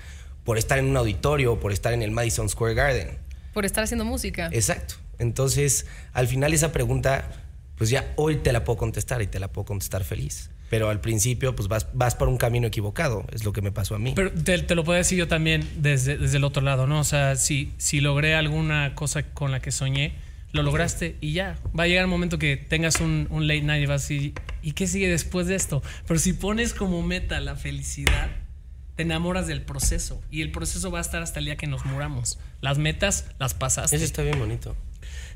[0.44, 3.18] por estar en un auditorio o por estar en el Madison Square Garden.
[3.52, 4.48] Por estar haciendo música.
[4.52, 4.94] Exacto.
[5.18, 7.28] Entonces, al final esa pregunta,
[7.76, 10.50] pues ya hoy te la puedo contestar y te la puedo contestar feliz.
[10.68, 13.24] Pero al principio, pues vas, vas por un camino equivocado.
[13.32, 14.12] Es lo que me pasó a mí.
[14.16, 17.00] Pero te, te lo puedo decir yo también desde, desde el otro lado, ¿no?
[17.00, 20.14] O sea, si, si logré alguna cosa con la que soñé,
[20.52, 21.58] lo lograste y ya.
[21.78, 24.32] Va a llegar un momento que tengas un, un late night y vas a decir,
[24.62, 25.82] ¿y qué sigue después de esto?
[26.06, 28.30] Pero si pones como meta la felicidad,
[28.96, 31.84] te enamoras del proceso y el proceso va a estar hasta el día que nos
[31.84, 32.38] muramos.
[32.60, 33.96] Las metas las pasaste.
[33.96, 34.74] Eso está bien bonito.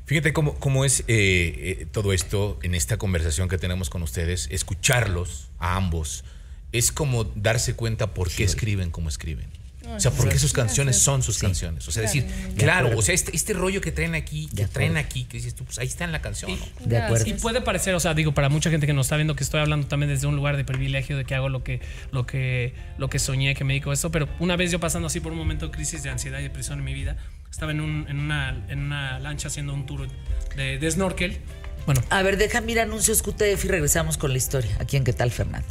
[0.05, 4.47] Fíjate cómo, cómo es eh, eh, todo esto en esta conversación que tenemos con ustedes,
[4.51, 6.23] escucharlos a ambos,
[6.71, 9.60] es como darse cuenta por qué escriben como escriben.
[9.95, 11.87] O sea, por qué sus canciones son sus canciones.
[11.87, 12.25] O sea, decir,
[12.57, 15.65] claro, o sea, este, este rollo que traen aquí, que traen aquí, que dices tú,
[15.65, 16.51] pues ahí está en la canción.
[16.51, 16.65] ¿no?
[16.85, 17.27] De acuerdo.
[17.27, 19.59] Y puede parecer, o sea, digo, para mucha gente que nos está viendo que estoy
[19.61, 21.81] hablando también desde un lugar de privilegio, de que hago lo que,
[22.11, 25.07] lo que, lo que soñé, que me dedico a esto, pero una vez yo pasando
[25.07, 27.17] así por un momento de crisis de ansiedad y depresión en mi vida,
[27.49, 30.07] estaba en, un- en, una, en una lancha haciendo un tour
[30.55, 31.39] de, de snorkel.
[31.85, 34.71] Bueno, A ver, deja mira anuncios QTF y regresamos con la historia.
[34.79, 35.67] Aquí en ¿Qué tal, Fernanda?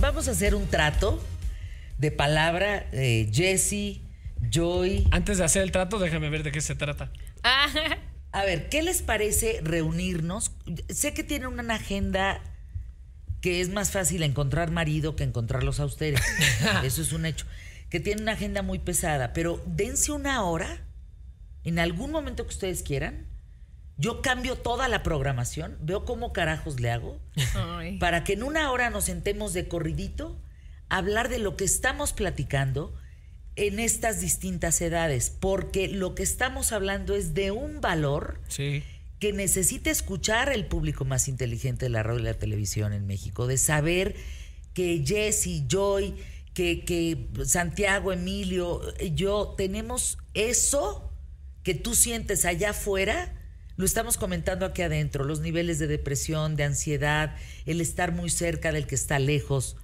[0.00, 1.22] Vamos a hacer un trato
[1.98, 2.86] de palabra.
[2.92, 4.00] Eh, Jesse,
[4.50, 5.06] Joy.
[5.10, 7.10] antes de hacer el trato, déjame ver de qué se trata.
[8.32, 10.52] A ver, ¿qué les parece reunirnos?
[10.90, 12.42] Sé que tienen una agenda
[13.40, 16.20] que es más fácil encontrar marido que encontrarlos a ustedes.
[16.84, 17.46] Eso es un hecho.
[17.88, 20.84] Que tienen una agenda muy pesada, pero dense una hora,
[21.64, 23.27] en algún momento que ustedes quieran.
[24.00, 27.20] Yo cambio toda la programación, veo cómo carajos le hago,
[27.54, 27.98] Ay.
[27.98, 30.40] para que en una hora nos sentemos de corridito
[30.88, 32.94] a hablar de lo que estamos platicando
[33.56, 38.84] en estas distintas edades, porque lo que estamos hablando es de un valor Sí.
[39.18, 43.48] que necesita escuchar el público más inteligente de la radio y la televisión en México,
[43.48, 44.14] de saber
[44.74, 46.14] que Jesse, Joy,
[46.54, 48.80] que, que Santiago, Emilio,
[49.12, 51.12] yo tenemos eso
[51.64, 53.34] que tú sientes allá afuera,
[53.78, 58.72] lo estamos comentando aquí adentro, los niveles de depresión, de ansiedad, el estar muy cerca
[58.72, 59.76] del que está lejos,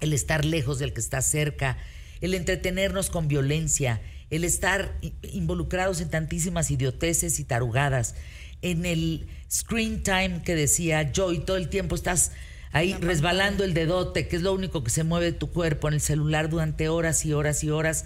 [0.00, 1.78] el estar lejos del que está cerca,
[2.20, 8.16] el entretenernos con violencia, el estar involucrados en tantísimas idioteces y tarugadas,
[8.60, 12.32] en el screen time que decía Joy, todo el tiempo estás
[12.70, 16.02] ahí resbalando el dedote, que es lo único que se mueve tu cuerpo en el
[16.02, 18.04] celular durante horas y horas y horas.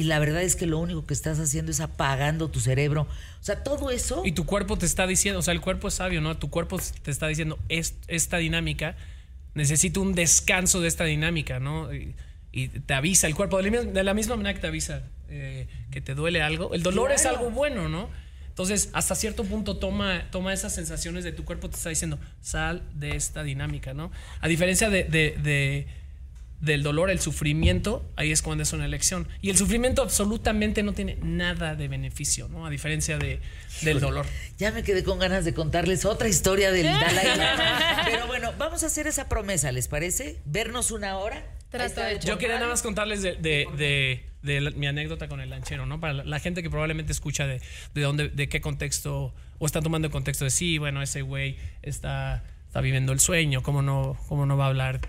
[0.00, 3.02] Y la verdad es que lo único que estás haciendo es apagando tu cerebro.
[3.02, 4.22] O sea, todo eso...
[4.24, 6.38] Y tu cuerpo te está diciendo, o sea, el cuerpo es sabio, ¿no?
[6.38, 8.96] Tu cuerpo te está diciendo, "Es- esta dinámica,
[9.54, 11.92] necesito un descanso de esta dinámica, ¿no?
[11.92, 12.14] Y,
[12.50, 16.14] y te avisa el cuerpo, de la misma, manera que te avisa eh, que te
[16.14, 16.72] duele algo.
[16.72, 18.08] El dolor es algo bueno, ¿no?
[18.48, 22.82] Entonces, hasta cierto punto toma, toma esas sensaciones de tu cuerpo, te está diciendo, sal
[22.94, 24.10] de esta dinámica, ¿no?
[24.40, 25.86] A diferencia de, de- de-
[26.60, 29.26] del dolor, el sufrimiento, ahí es cuando es una elección.
[29.40, 32.66] Y el sufrimiento absolutamente no tiene nada de beneficio, ¿no?
[32.66, 33.40] A diferencia de,
[33.82, 34.26] del dolor.
[34.58, 38.02] Ya me quedé con ganas de contarles otra historia del Dalai Lama.
[38.04, 40.38] Pero bueno, vamos a hacer esa promesa, ¿les parece?
[40.44, 41.42] Vernos una hora.
[41.70, 42.26] Trato hecho.
[42.28, 45.86] Yo quería nada más contarles de, de- de- de la- mi anécdota con el lanchero,
[45.86, 46.00] ¿no?
[46.00, 47.60] Para la, la gente que probablemente escucha de,
[47.94, 51.58] de dónde, de qué contexto, o está tomando el contexto de sí, bueno, ese güey
[51.82, 55.00] está, está viviendo el sueño, ¿cómo no, cómo no va a hablar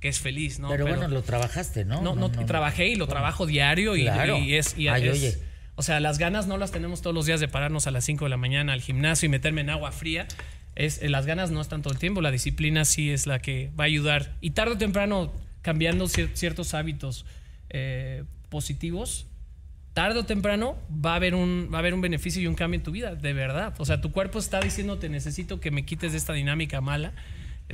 [0.00, 0.68] que es feliz, ¿no?
[0.68, 2.00] Pero, bueno, lo trabajaste, ¿no?
[2.02, 4.38] no, no, trabajé y lo trabajo diario y, Claro.
[4.38, 5.38] y es, y Ay, es- oye.
[5.74, 8.24] O sea, las ganas no las tenemos todos los días de pararnos a las 5
[8.24, 10.26] de la mañana al gimnasio y meterme en agua fría.
[10.74, 13.70] Es, eh, las ganas no están todo el tiempo, la disciplina sí es la que
[13.78, 14.34] va a ayudar.
[14.40, 15.32] Y tarde o temprano,
[15.62, 17.26] cambiando cier- ciertos hábitos
[17.70, 19.26] eh, positivos,
[19.94, 22.78] tarde o temprano va a, haber un, va a haber un beneficio y un cambio
[22.78, 23.74] en tu vida, de verdad.
[23.78, 27.12] O sea, tu cuerpo está diciéndote, necesito que me quites de esta dinámica mala,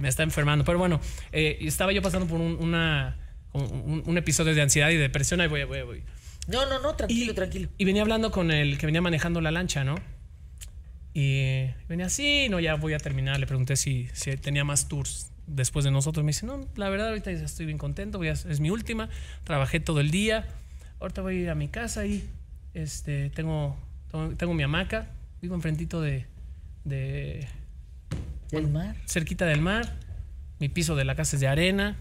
[0.01, 0.65] me está enfermando.
[0.65, 1.01] Pero bueno,
[1.33, 3.17] eh, estaba yo pasando por un, una,
[3.53, 6.03] un, un episodio de ansiedad y depresión, ahí voy, voy, voy.
[6.47, 7.69] No, no, no, tranquilo, Y- tranquilo.
[7.79, 9.95] Y venía hablando con el que venía manejando la lancha, ¿no?
[11.13, 13.39] Y venía así, no, ya voy a terminar.
[13.39, 16.25] Le pregunté si, si tenía más tours después de nosotros.
[16.25, 19.09] Me dice, no, la verdad, ahorita ya estoy bien contento, voy a- es mi última.
[19.45, 20.47] Trabajé todo el día.
[21.01, 22.29] Ahorita voy a ir a mi casa y
[22.73, 23.77] este, tengo,
[24.11, 25.09] tengo, tengo mi hamaca.
[25.41, 26.27] Vivo enfrentito de,
[26.85, 27.47] de
[28.55, 28.97] Del mar.
[29.07, 29.97] cerquita del mar.
[30.59, 31.97] Mi piso de la casa es de arena.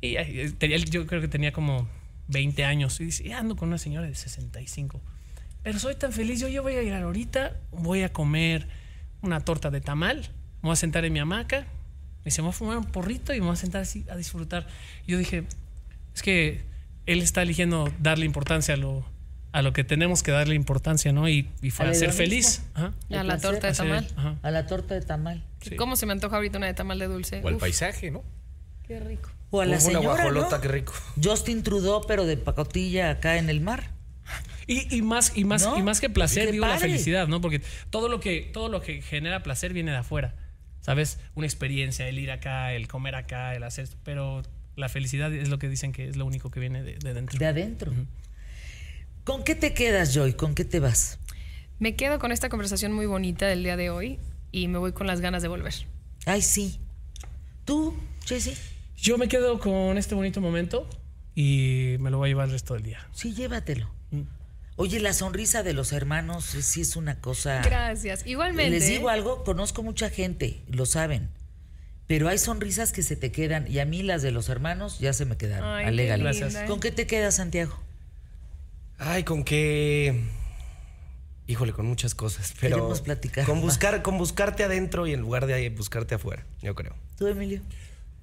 [0.00, 0.54] Y eh,
[0.90, 1.88] yo creo que tenía como
[2.28, 3.00] 20 años.
[3.00, 5.00] Y dice, "Y ando con una señora de 65.
[5.62, 6.40] Pero soy tan feliz.
[6.40, 8.68] Yo, yo voy a llegar ahorita, voy a comer
[9.22, 10.18] una torta de tamal.
[10.62, 11.60] Me voy a sentar en mi hamaca.
[11.60, 14.16] Me dice, me voy a fumar un porrito y me voy a sentar así a
[14.16, 14.66] disfrutar.
[15.06, 15.44] Yo dije,
[16.14, 16.62] es que
[17.06, 19.04] él está eligiendo darle importancia a lo,
[19.52, 21.28] a lo que tenemos que darle importancia, ¿no?
[21.28, 22.62] Y, y fue Al a ser feliz.
[22.74, 22.92] Ajá.
[23.10, 24.08] A la torta de tamal.
[24.16, 24.36] ajá.
[24.42, 25.42] A la torta de tamal.
[25.62, 25.76] Sí.
[25.76, 27.40] ¿Cómo se me antoja ahorita una de tamal de dulce?
[27.42, 28.24] O Uf, paisaje, ¿no?
[28.86, 29.30] Qué rico.
[29.50, 30.62] O a la Una señora, guajolota, ¿no?
[30.62, 30.92] qué rico.
[31.22, 33.90] Justin Trudeau, pero de pacotilla acá en el mar.
[34.66, 35.78] Y, y más, y más, ¿No?
[35.78, 37.40] y más que placer, digo la felicidad, ¿no?
[37.40, 40.34] Porque todo lo que, todo lo que genera placer viene de afuera.
[40.80, 41.18] ¿Sabes?
[41.34, 43.88] Una experiencia, el ir acá, el comer acá, el hacer.
[44.04, 44.42] Pero
[44.76, 47.38] la felicidad es lo que dicen que es lo único que viene de, de dentro.
[47.38, 47.92] De adentro.
[49.28, 50.32] ¿Con qué te quedas, Joy?
[50.32, 51.18] ¿Con qué te vas?
[51.78, 54.18] Me quedo con esta conversación muy bonita del día de hoy
[54.52, 55.74] y me voy con las ganas de volver.
[56.24, 56.80] Ay, sí.
[57.66, 58.54] ¿Tú, Jessy?
[58.96, 60.88] Yo me quedo con este bonito momento
[61.34, 63.06] y me lo voy a llevar el resto del día.
[63.12, 63.90] Sí, llévatelo.
[64.12, 64.22] Mm.
[64.76, 67.60] Oye, la sonrisa de los hermanos eh, sí es una cosa.
[67.60, 68.26] Gracias.
[68.26, 68.70] Igualmente.
[68.70, 71.28] Les digo algo, conozco mucha gente, lo saben.
[72.06, 75.12] Pero hay sonrisas que se te quedan y a mí las de los hermanos ya
[75.12, 75.68] se me quedaron.
[75.68, 76.32] Ay, qué Alégale.
[76.32, 76.64] linda.
[76.64, 77.78] ¿Con qué te quedas, Santiago?
[78.98, 80.22] Ay, con qué.
[81.46, 82.52] Híjole, con muchas cosas.
[82.60, 86.74] Pero Queremos platicar Con buscar, con buscarte adentro y en lugar de buscarte afuera, yo
[86.74, 86.94] creo.
[87.16, 87.62] ¿Tú, Emilio?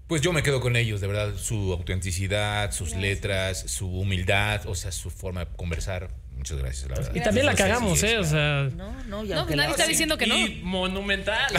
[0.08, 4.76] Pues yo me quedo con ellos, de verdad, su autenticidad, sus letras, su humildad, o
[4.76, 6.10] sea, su forma de conversar.
[6.38, 7.16] Muchas gracias, la verdad.
[7.16, 8.18] Y también la cagamos, sí, ¿eh?
[8.20, 8.70] O sea.
[8.76, 10.38] No, no, y No, pues nadie la- está diciendo que no.
[10.38, 11.52] Y monumental.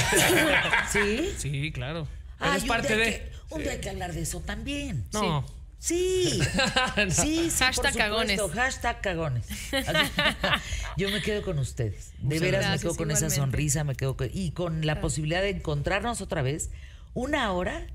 [0.93, 1.33] ¿Sí?
[1.39, 2.07] sí, claro.
[2.39, 3.05] Pero Ay, es un parte de.
[3.05, 5.05] que- un día hay que hablar de eso también.
[5.13, 5.45] No.
[5.49, 5.53] Sí.
[5.79, 6.41] Sí,
[7.11, 7.99] sí, Hashtag por supuesto.
[7.99, 8.41] cagones.
[8.55, 9.47] Hashtag cagones.
[10.97, 12.13] Yo me quedo con ustedes.
[12.19, 15.51] De veras me quedo con esa sonrisa, me quedo con- y con la posibilidad de
[15.51, 16.71] encontrarnos otra vez
[17.15, 17.87] una hora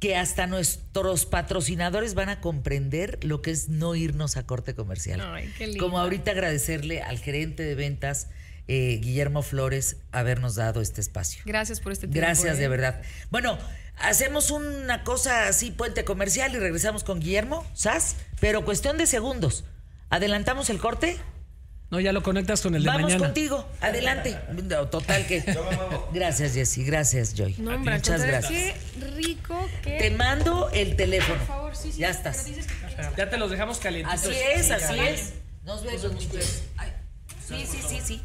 [0.00, 5.20] que hasta nuestros patrocinadores van a comprender lo que es no irnos a corte comercial.
[5.20, 5.82] Ay, qué lindo.
[5.84, 8.28] Como ahorita agradecerle al gerente de ventas,
[8.68, 11.42] eh, Guillermo Flores, habernos dado este espacio.
[11.46, 12.20] Gracias por este tiempo.
[12.26, 12.60] Gracias, ¿eh?
[12.60, 13.02] de verdad.
[13.30, 13.58] Bueno,
[13.96, 18.16] hacemos una cosa así, puente comercial, y regresamos con Guillermo, ¿sas?
[18.40, 19.64] Pero cuestión de segundos.
[20.10, 21.18] ¿Adelantamos el corte?
[21.90, 23.24] No, ya lo conectas con el de Vamos mañana.
[23.24, 24.38] contigo, adelante.
[24.64, 25.42] No, total que.
[26.12, 26.84] Gracias, Jessy.
[26.84, 27.54] Gracias, Joy.
[27.58, 28.50] No, hombre, Muchas gracias.
[28.50, 28.74] Qué
[29.16, 29.96] rico que.
[29.98, 31.38] Te mando el teléfono.
[31.38, 32.00] Por favor, sí, sí.
[32.00, 32.44] Ya pero estás.
[32.44, 34.22] dices que- Ya te los dejamos calientitos.
[34.22, 35.32] Así es, así es.
[35.64, 36.12] Nos vemos.
[36.12, 36.62] muchachos.
[36.76, 36.92] Ay,
[37.48, 38.22] Sí, sí, sí, sí.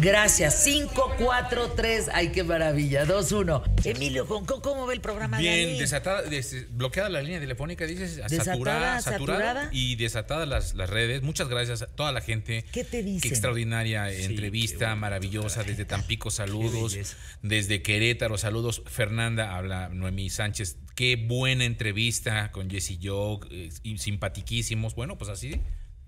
[0.00, 0.64] Gracias.
[0.64, 2.10] 5, 4, 3.
[2.12, 3.04] Ay, qué maravilla.
[3.04, 3.62] 2, 1.
[3.84, 7.86] Emilio, ¿con- ¿cómo, cómo ve el programa de Bien, desatada, des- bloqueada la línea telefónica,
[7.86, 9.68] dices, Desatada, saturada, saturada, saturada.
[9.72, 11.22] y desatadas las, las redes.
[11.22, 12.64] Muchas gracias a toda la gente.
[12.72, 13.20] ¿Qué te dicen?
[13.20, 15.62] Qué extraordinaria Sí, entrevista, qué maravillosa.
[15.64, 16.96] Desde Tampico, saludos.
[17.42, 18.82] Desde Querétaro, saludos.
[18.86, 20.76] Fernanda, habla Noemí Sánchez.
[20.94, 24.94] Qué buena entrevista con Jesse Joe, eh, y simpatiquísimos.
[24.94, 25.60] Bueno, pues así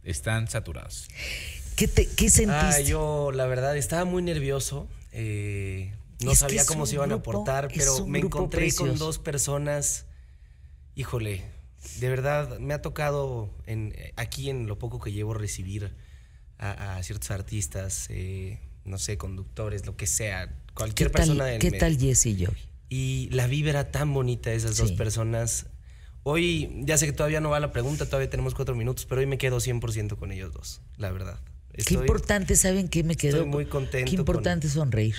[0.02, 1.08] están saturados.
[1.76, 2.52] ¿Qué, te, qué sentiste?
[2.52, 4.88] Ah, yo, la verdad, estaba muy nervioso.
[5.12, 10.06] eh, no Es sabía cómo se iban a portar, pero me encontré con dos personas.
[10.94, 11.44] Híjole,
[12.00, 15.94] de verdad, me ha tocado en, aquí en lo poco que llevo recibir
[16.58, 21.50] a, a ciertos artistas, eh, no sé, conductores, lo que sea, ¿Qué cualquier persona tal,
[21.52, 21.80] del ¿qué medio.
[21.80, 22.56] tal Jessy y Joy?
[22.88, 25.66] Y la vibra tan bonita de esas dos personas.
[26.22, 29.26] Hoy, ya sé que todavía no va la pregunta, todavía tenemos cuatro minutos, pero hoy
[29.26, 31.38] me quedo 100% con ellos dos, la verdad.
[31.84, 33.38] Qué importante, ¿saben qué me quedó?
[33.38, 35.16] estoy muy contento Qué importante sonreír.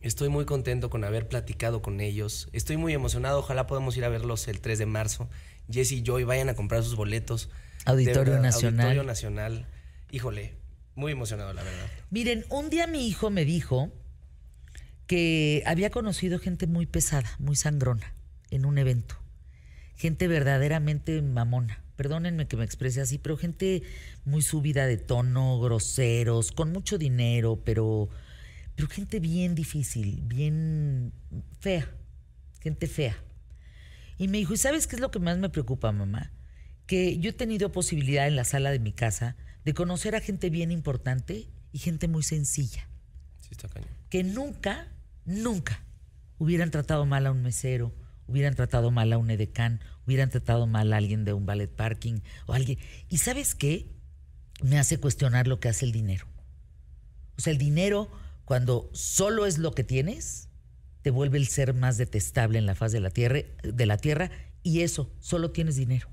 [0.00, 2.48] Estoy muy contento con haber platicado con ellos.
[2.52, 3.40] Estoy muy emocionado.
[3.40, 5.28] Ojalá podamos ir a verlos el 3 de marzo.
[5.68, 7.50] Jesse y Joy vayan a comprar sus boletos.
[7.86, 8.86] Auditorio verdad, Nacional.
[8.86, 9.66] Auditorio Nacional.
[10.12, 10.54] Híjole,
[10.94, 11.86] muy emocionado, la verdad.
[12.10, 13.90] Miren, un día mi hijo me dijo
[15.06, 18.14] que había conocido gente muy pesada, muy sangrona,
[18.50, 19.16] en un evento.
[19.96, 21.82] Gente verdaderamente mamona.
[21.96, 23.82] Perdónenme que me exprese así, pero gente
[24.24, 28.08] muy subida de tono, groseros, con mucho dinero, pero,
[28.74, 31.12] pero gente bien difícil, bien
[31.60, 31.88] fea.
[32.60, 33.16] Gente fea.
[34.18, 36.32] Y me dijo, ¿y sabes qué es lo que más me preocupa, mamá?
[36.86, 40.50] Que yo he tenido posibilidad en la sala de mi casa de conocer a gente
[40.50, 42.88] bien importante y gente muy sencilla,
[43.40, 43.88] Sí, está cañón.
[44.10, 44.88] que nunca,
[45.24, 45.82] nunca
[46.38, 47.92] hubieran tratado mal a un mesero,
[48.26, 52.20] hubieran tratado mal a un edecán, hubieran tratado mal a alguien de un ballet parking
[52.46, 52.78] o alguien.
[53.08, 53.86] ¿Y sabes qué?
[54.62, 56.26] Me hace cuestionar lo que hace el dinero.
[57.38, 58.10] O sea, el dinero,
[58.44, 60.48] cuando solo es lo que tienes,
[61.02, 64.30] te vuelve el ser más detestable en la faz de la tierra, de la tierra
[64.62, 66.08] y eso, solo tienes dinero.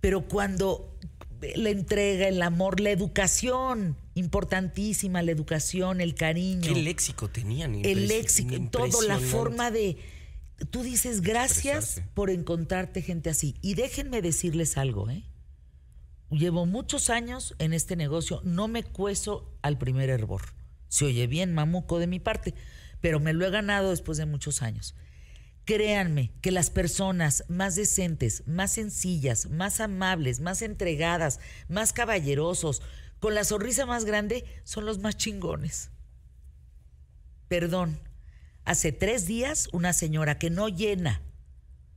[0.00, 0.96] Pero cuando
[1.56, 7.74] la entrega, el amor, la educación, importantísima, la educación, el cariño, ¿Qué léxico tenían?
[7.74, 9.96] el léxico, todo, la forma de...
[10.70, 12.14] Tú dices gracias Expresarse.
[12.14, 13.56] por encontrarte gente así.
[13.62, 15.24] Y déjenme decirles algo, ¿eh?
[16.30, 20.42] Llevo muchos años en este negocio, no me cueso al primer hervor.
[20.88, 22.54] Se oye bien mamuco de mi parte,
[23.00, 24.94] pero me lo he ganado después de muchos años.
[25.64, 32.82] Créanme que las personas más decentes, más sencillas, más amables, más entregadas, más caballerosos,
[33.18, 35.90] con la sonrisa más grande, son los más chingones.
[37.48, 37.98] Perdón,
[38.64, 41.22] hace tres días una señora que no llena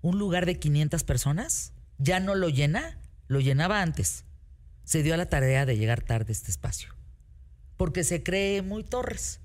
[0.01, 4.25] un lugar de 500 personas, ya no lo llena, lo llenaba antes.
[4.83, 6.93] Se dio a la tarea de llegar tarde a este espacio.
[7.77, 9.39] Porque se cree muy Torres.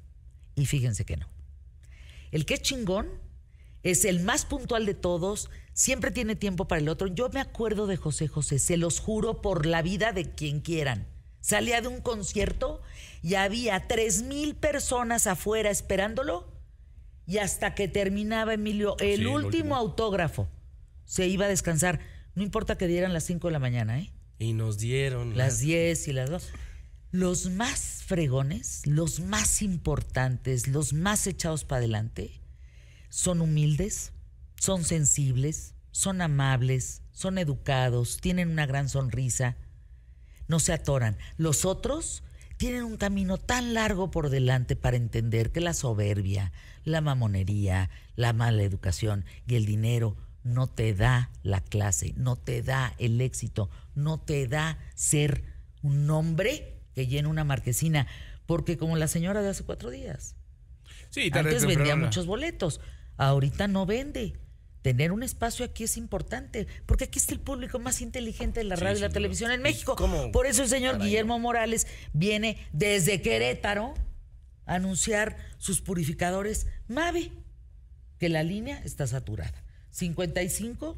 [0.57, 1.29] Y fíjense que no.
[2.33, 3.09] El que es chingón
[3.85, 7.07] es el más puntual de todos, siempre tiene tiempo para el otro.
[7.07, 11.07] Yo me acuerdo de José José, se los juro por la vida de quien quieran.
[11.41, 12.83] Salía de un concierto
[13.23, 16.58] y había tres mil personas afuera esperándolo
[17.29, 19.77] y hasta que terminaba Emilio el, último.
[19.77, 20.49] autógrafo
[21.05, 22.01] se iba a descansar.
[22.35, 24.11] No importa que dieran las 5 de la mañana, ¿eh?
[24.39, 26.49] Y nos dieron Las 10 y las 2.
[27.11, 32.41] Los más fregones, los más importantes, los más echados para adelante,
[33.11, 34.13] son humildes,
[34.57, 39.57] son sensibles, son amables, son educados, tienen una gran sonrisa,
[40.47, 41.19] no se atoran.
[41.37, 42.23] Los otros
[42.59, 46.53] tienen un camino tan largo por delante para entender que la soberbia,
[46.85, 52.63] la mamonería, la mala educación y el dinero no te da la clase, no te
[52.63, 55.45] da el éxito, no te da ser
[55.83, 58.07] un hombre que llena una marquesina.
[58.47, 60.35] Porque como la señora de hace cuatro días,
[61.11, 62.81] Sí, antes vendía muchos boletos,
[63.17, 64.37] ahorita no vende.
[64.83, 68.77] Tener un espacio aquí es importante, porque aquí está el público más inteligente de la
[68.77, 69.97] Sí, radio y la televisión en México.
[69.97, 70.31] cómo?
[70.33, 73.95] Por eso el señor Caray, Guillermo Morales viene desde Querétaro
[74.67, 77.33] a anunciar sus purificadores Mave,
[78.19, 79.65] que la línea está saturada.
[79.91, 80.97] 55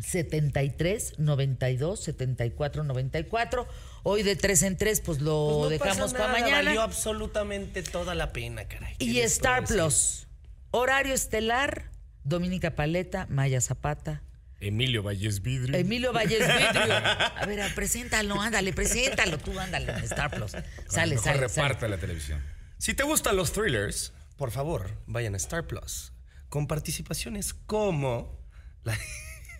[0.00, 3.66] 73 92 74 94.
[4.02, 6.62] Hoy de 3 en 3, pues lo Pues no dejamos para mañana.
[6.64, 8.94] Valió absolutamente toda la pena, caray.
[8.98, 9.76] ¿Qué Y Star decir?
[9.76, 10.26] Plus.
[10.70, 11.90] Horario estelar,
[12.24, 14.22] Dominica Paleta, Maya Zapata,
[14.60, 15.76] Emilio Valles Vidrio.
[15.76, 16.94] Emilio Valles Vidrio.
[17.36, 20.52] A ver, preséntalo, ándale, preséntalo tú, ándale, en Star Plus.
[20.86, 21.96] Sale, Mejor sale, reparta sale.
[21.96, 22.42] la televisión.
[22.76, 26.12] Si te gustan los thrillers, por favor, vayan a Star Plus.
[26.48, 28.38] Con participaciones como.
[28.84, 28.98] La...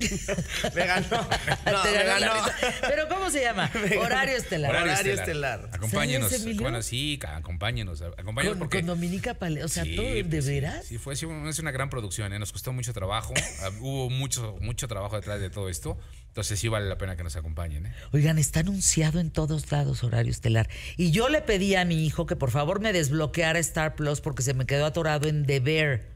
[0.74, 1.06] me ganó.
[1.70, 1.82] No.
[2.82, 3.70] Pero ¿cómo se llama?
[4.00, 4.70] Horario estelar.
[4.74, 5.70] Horario estelar.
[5.72, 6.28] Acompáñenos.
[6.30, 6.62] ¿Sabes, Emilio?
[6.62, 8.02] Bueno, sí, acompáñenos.
[8.02, 8.78] Acompáñenos Con, porque.
[8.78, 10.84] con Dominica Paleta, o sea, Sí, todo, ¿de pues sí, veras?
[10.84, 12.38] Sí, fue sí, es una gran producción, ¿eh?
[12.38, 15.98] nos costó mucho trabajo, ah, hubo mucho, mucho trabajo detrás de todo esto,
[16.28, 17.86] entonces sí vale la pena que nos acompañen.
[17.86, 17.92] ¿eh?
[18.12, 20.68] Oigan, está anunciado en todos lados horario estelar.
[20.96, 24.42] Y yo le pedí a mi hijo que por favor me desbloqueara Star Plus porque
[24.42, 26.06] se me quedó atorado en The Bear,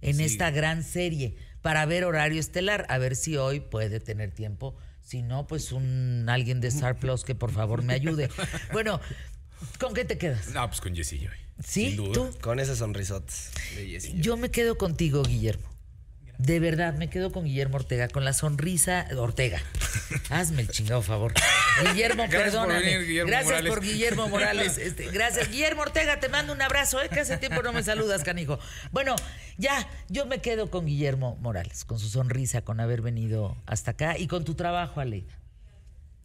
[0.00, 0.24] en Sí.
[0.24, 2.86] esta gran serie, para ver horario estelar.
[2.88, 4.76] A ver si hoy puede tener tiempo.
[5.02, 8.28] Si no, pues un alguien de Star Plus que por favor me ayude.
[8.72, 9.00] Bueno,
[9.78, 10.48] ¿con qué te quedas?
[10.48, 11.36] No, pues con Jessie Joy.
[11.64, 11.88] ¿Sí?
[11.88, 12.12] Sin duda.
[12.12, 12.30] ¿Tú?
[12.40, 13.50] Con ese sonrisotes.
[13.74, 14.20] de Jessie Joy.
[14.20, 15.66] Yo me quedo contigo, Guillermo.
[16.38, 19.06] De verdad, me quedo con Guillermo Ortega, con la sonrisa.
[19.16, 19.60] Ortega,
[20.30, 21.34] hazme el chingado favor.
[21.82, 22.80] Guillermo, Gracias por perdóname.
[22.86, 23.70] venir, Guillermo gracias Morales.
[23.74, 24.78] por Guillermo Morales.
[24.88, 25.50] Este, gracias.
[25.50, 27.08] Guillermo Ortega, te mando un abrazo, ¿eh?
[27.08, 28.60] que hace tiempo no me saludas, canijo.
[28.92, 29.16] Bueno,
[29.56, 34.16] ya, yo me quedo con Guillermo Morales, con su sonrisa, con haber venido hasta acá
[34.16, 35.36] y con tu trabajo, Aleida.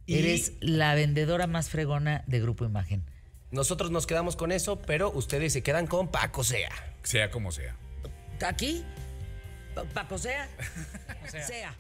[0.06, 3.04] Y- Eres la vendedora más fregona de Grupo Imagen.
[3.50, 6.70] Nosotros nos quedamos con eso, pero ustedes se quedan con Paco Sea.
[7.02, 7.76] Sea como sea.
[8.46, 8.84] ¿Aquí?
[9.76, 10.48] Pa- ¿Paco sea?
[11.30, 11.48] sea.
[11.48, 11.76] Ya.